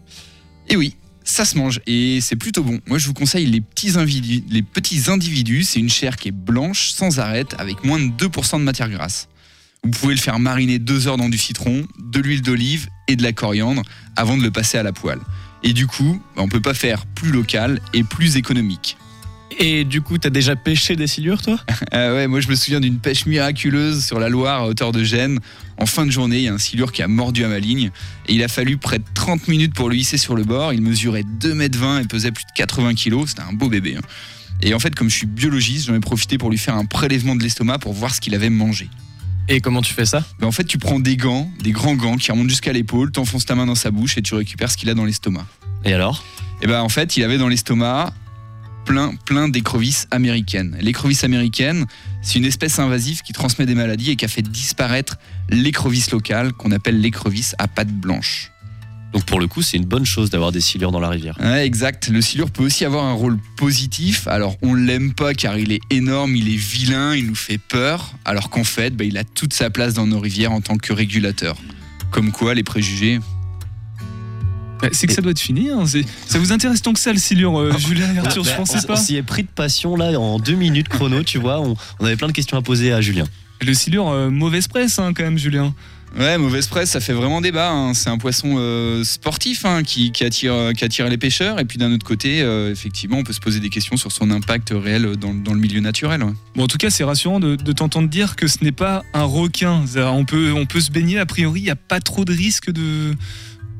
[0.68, 0.96] Et oui,
[1.30, 2.80] Ça se mange et c'est plutôt bon.
[2.88, 5.62] Moi, je vous conseille les petits individus.
[5.62, 9.28] C'est une chair qui est blanche, sans arête, avec moins de 2% de matière grasse.
[9.84, 13.22] Vous pouvez le faire mariner deux heures dans du citron, de l'huile d'olive et de
[13.22, 13.82] la coriandre
[14.16, 15.20] avant de le passer à la poêle.
[15.62, 18.96] Et du coup, bah, on peut pas faire plus local et plus économique.
[19.62, 21.58] Et du coup, t'as déjà pêché des silures, toi?
[21.92, 25.04] Ah ouais, moi je me souviens d'une pêche miraculeuse sur la Loire à hauteur de
[25.04, 25.38] Gênes.
[25.76, 27.90] En fin de journée, il y a un silure qui a mordu à ma ligne
[28.26, 30.72] et il a fallu près de 30 minutes pour le hisser sur le bord.
[30.72, 33.26] Il mesurait 2m20 et pesait plus de 80 kg.
[33.26, 33.96] C'était un beau bébé.
[33.98, 34.02] hein.
[34.62, 37.36] Et en fait, comme je suis biologiste, j'en ai profité pour lui faire un prélèvement
[37.36, 38.88] de l'estomac pour voir ce qu'il avait mangé.
[39.48, 40.24] Et comment tu fais ça?
[40.38, 43.44] Ben, En fait, tu prends des gants, des grands gants qui remontent jusqu'à l'épaule, t'enfonces
[43.44, 45.46] ta main dans sa bouche et tu récupères ce qu'il a dans l'estomac.
[45.84, 46.24] Et alors?
[46.62, 48.12] Et ben en fait, il avait dans l'estomac
[48.84, 50.76] plein, plein d'écrevisses américaines.
[50.80, 51.86] L'écrevisse américaine,
[52.22, 55.16] c'est une espèce invasive qui transmet des maladies et qui a fait disparaître
[55.48, 58.50] l'écrevisse locale qu'on appelle l'écrevisse à pattes blanches.
[59.12, 61.36] Donc pour le coup, c'est une bonne chose d'avoir des silures dans la rivière.
[61.40, 62.08] Ouais, exact.
[62.08, 64.28] Le silure peut aussi avoir un rôle positif.
[64.28, 68.12] Alors, on l'aime pas car il est énorme, il est vilain, il nous fait peur.
[68.24, 70.92] Alors qu'en fait, bah, il a toute sa place dans nos rivières en tant que
[70.92, 71.56] régulateur.
[72.12, 73.18] Comme quoi, les préjugés.
[74.82, 75.70] Bah, c'est que ça doit être fini.
[75.70, 75.84] hein.
[75.86, 78.56] C'est- Ça vous intéresse tant que ça, le silure, euh, Julien et Arthur Je Bah,
[78.56, 78.92] pensais on, pas.
[78.94, 81.60] on s'y est pris de passion là en deux minutes chrono, tu vois.
[81.60, 83.24] On, on avait plein de questions à poser à Julien.
[83.60, 85.74] Le silure, euh, mauvaise presse, hein, quand même, Julien.
[86.18, 87.70] Ouais, mauvaise presse, ça fait vraiment débat.
[87.70, 87.94] hein.
[87.94, 91.60] C'est un poisson euh, sportif hein, qui, qui attire, euh, qui attire les pêcheurs.
[91.60, 94.28] Et puis d'un autre côté, euh, effectivement, on peut se poser des questions sur son
[94.32, 96.24] impact réel dans, dans le milieu naturel.
[96.24, 96.32] ouais.
[96.56, 99.22] Bon, en tout cas, c'est rassurant de, de t'entendre dire que ce n'est pas un
[99.22, 99.84] requin.
[99.98, 102.72] On peut, on peut se baigner, a priori, il n'y a pas trop de risque
[102.72, 103.14] de,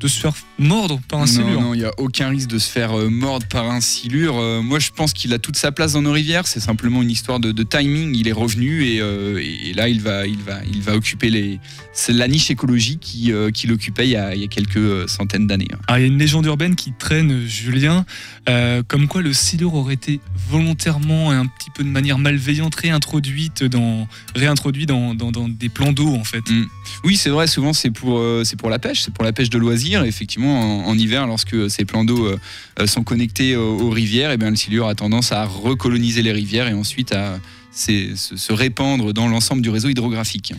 [0.01, 1.61] de se faire mordre par un silure.
[1.61, 4.37] non, il n'y a aucun risque de se faire euh, mordre par un silure.
[4.39, 6.47] Euh, moi, je pense qu'il a toute sa place dans nos rivières.
[6.47, 8.15] C'est simplement une histoire de, de timing.
[8.15, 11.59] Il est revenu et, euh, et là, il va, il va, il va occuper les.
[11.93, 15.07] C'est la niche écologique qui, euh, qu'il occupait il y, a, il y a quelques
[15.09, 15.67] centaines d'années.
[15.73, 15.79] hein.
[15.87, 18.05] Ah, il y a une légende urbaine qui traîne, Julien,
[18.49, 22.75] euh, comme quoi le silure aurait été volontairement et un petit peu de manière malveillante
[22.75, 26.49] réintroduite dans, réintroduit dans, dans- dans des plans d'eau, en fait.
[26.49, 26.65] Mm.
[27.03, 29.49] Oui, c'est vrai, souvent c'est pour, euh, c'est pour la pêche, c'est pour la pêche
[29.49, 30.03] de loisirs.
[30.03, 32.39] Effectivement, en, hiver, lorsque ces plans d'eau euh,
[32.79, 36.67] euh, sont connectés aux, rivières, et bien, le silure a tendance à recoloniser les rivières
[36.67, 37.39] et ensuite à
[37.71, 40.53] se, répandre dans l'ensemble du réseau hydrographique.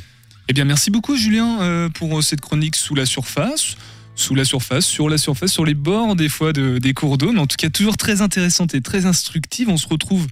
[0.49, 3.76] Eh bien, merci beaucoup, Julien, pour cette chronique sous la surface.
[4.14, 7.33] Sous la surface, sur la surface, sur les bords des fois de- des cours d'eau,
[7.33, 9.70] mais en tout cas toujours très intéressante et très instructive.
[9.70, 10.26] On se retrouve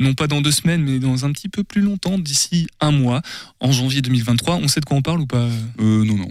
[0.00, 3.22] non pas dans deux semaines, mais dans un petit peu plus longtemps, d'ici un mois,
[3.60, 4.56] en janvier 2023.
[4.56, 5.48] On sait de quoi on parle ou pas?
[5.80, 6.28] Euh, non, non.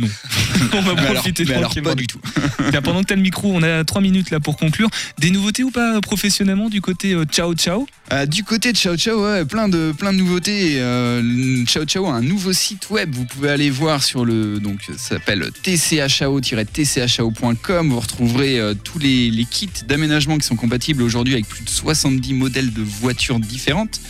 [0.00, 0.08] Non.
[0.72, 1.90] on va Mais alors- profiter mais alors tranquillement.
[1.90, 2.20] pas du tout.
[2.84, 4.88] Pendant que tu as le micro, on a trois minutes là pour conclure.
[5.18, 8.76] Des nouveautés ou pas euh, professionnellement du côté euh, Ciao Ciao Euh, du côté de
[8.76, 10.80] Ciao Ciao, ouais, plein de plein de nouveautés.
[10.80, 13.14] Euh, Ciao Ciao a un nouveau site web.
[13.14, 17.88] Vous pouvez aller voir sur le donc ça s'appelle tchao-tchao.com.
[17.90, 22.34] Vous retrouverez tous les, les kits d'aménagement qui sont compatibles aujourd'hui avec plus de 70
[22.34, 24.00] modèles de voitures différentes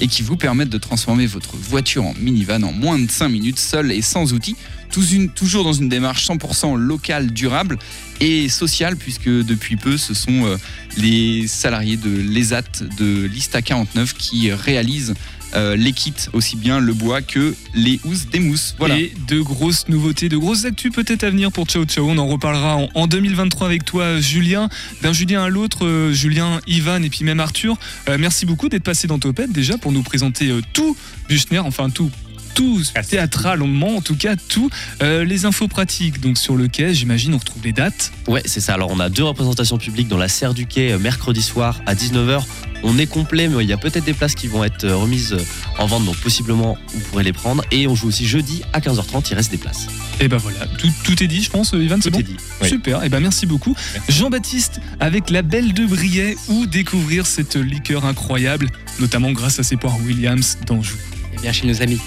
[0.00, 3.58] et qui vous permettent de transformer votre voiture en minivan en moins de 5 minutes,
[3.58, 4.54] seul et sans outils.
[4.90, 7.78] Toujours dans une démarche 100% locale, durable
[8.20, 10.56] et sociale, puisque depuis peu, ce sont euh,
[10.96, 15.14] les salariés de l'ESAT de l'ISTA 49 qui réalisent
[15.54, 18.74] euh, les kits, aussi bien le bois que les housses des mousses.
[18.78, 18.98] Voilà.
[18.98, 22.06] Et de grosses nouveautés, de grosses actus peut-être à venir pour Ciao Ciao.
[22.08, 24.68] On en reparlera en, en 2023 avec toi, Julien.
[25.02, 27.78] D'un Julien à l'autre, euh, Julien, Ivan et puis même Arthur.
[28.18, 30.96] Merci beaucoup d'être passé dans Topette déjà pour nous présenter tout
[31.28, 32.10] Buchner, enfin tout.
[32.54, 34.70] Tout théâtralement, en tout cas tout,
[35.02, 36.20] Euh, les infos pratiques.
[36.20, 38.12] Donc sur le quai, j'imagine, on retrouve les dates.
[38.26, 38.74] Ouais, c'est ça.
[38.74, 41.94] Alors, on a deux représentations publiques dans la serre du quai euh, mercredi soir à
[41.94, 42.42] 19h.
[42.82, 45.36] On est complet, mais il y a peut-être des places qui vont être euh, remises
[45.78, 47.64] en vente, donc possiblement vous pourrez les prendre.
[47.70, 49.86] Et on joue aussi jeudi à 15h30, il reste des places.
[50.20, 52.36] Et ben voilà, tout, tout est dit, je pense, Ivan, c'est Tout bon est dit,
[52.62, 52.68] oui.
[52.68, 53.74] Super, et ben merci beaucoup.
[54.08, 58.68] Jean-Baptiste avec la Belle de Briey, ou découvrir cette liqueur incroyable,
[59.00, 60.96] notamment grâce à ses poires Williams d'Anjou.
[61.34, 62.00] Eh bien, chez nos amis,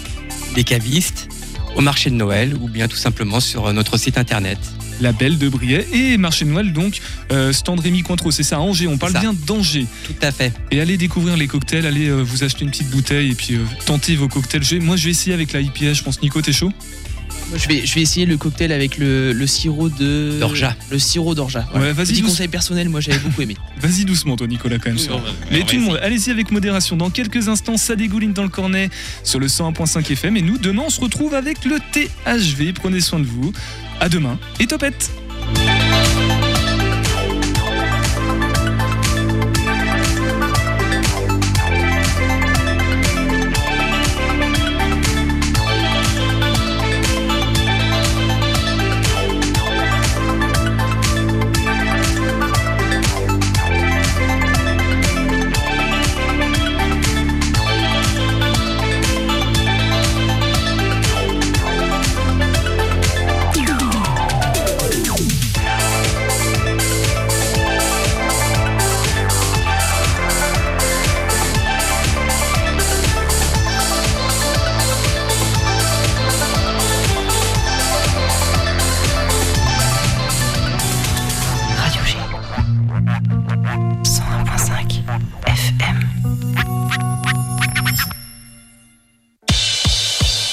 [0.55, 1.29] des cavistes,
[1.75, 4.57] au marché de Noël ou bien tout simplement sur euh, notre site internet.
[4.99, 6.99] La Belle de Briey et marché de Noël, donc
[7.31, 9.87] euh, stand Rémi Cointreau, c'est ça, à Angers, on parle bien d'Angers.
[10.03, 10.53] Tout à fait.
[10.69, 13.65] Et allez découvrir les cocktails, allez euh, vous acheter une petite bouteille et puis euh,
[13.85, 14.61] tenter vos cocktails.
[14.79, 16.21] Moi je vais essayer avec la IPA, je pense.
[16.21, 16.71] Nico, t'es chaud?
[17.55, 20.37] Je vais, je vais essayer le cocktail avec le, le sirop de.
[20.39, 20.75] D'orgeat.
[20.91, 21.65] Le sirop d'orgeat.
[21.75, 22.31] Ouais, vas-y, Petit douce.
[22.31, 23.55] conseil personnel, moi j'avais beaucoup aimé.
[23.81, 24.97] Vas-y doucement, toi, Nicolas, quand même.
[24.99, 25.21] sur-
[25.51, 26.95] Mais tout le monde, allez-y avec modération.
[26.97, 28.89] Dans quelques instants, ça dégouline dans le cornet
[29.23, 30.37] sur le 101.5 FM.
[30.37, 32.73] Et nous, demain, on se retrouve avec le THV.
[32.73, 33.51] Prenez soin de vous.
[33.99, 35.11] À demain et topette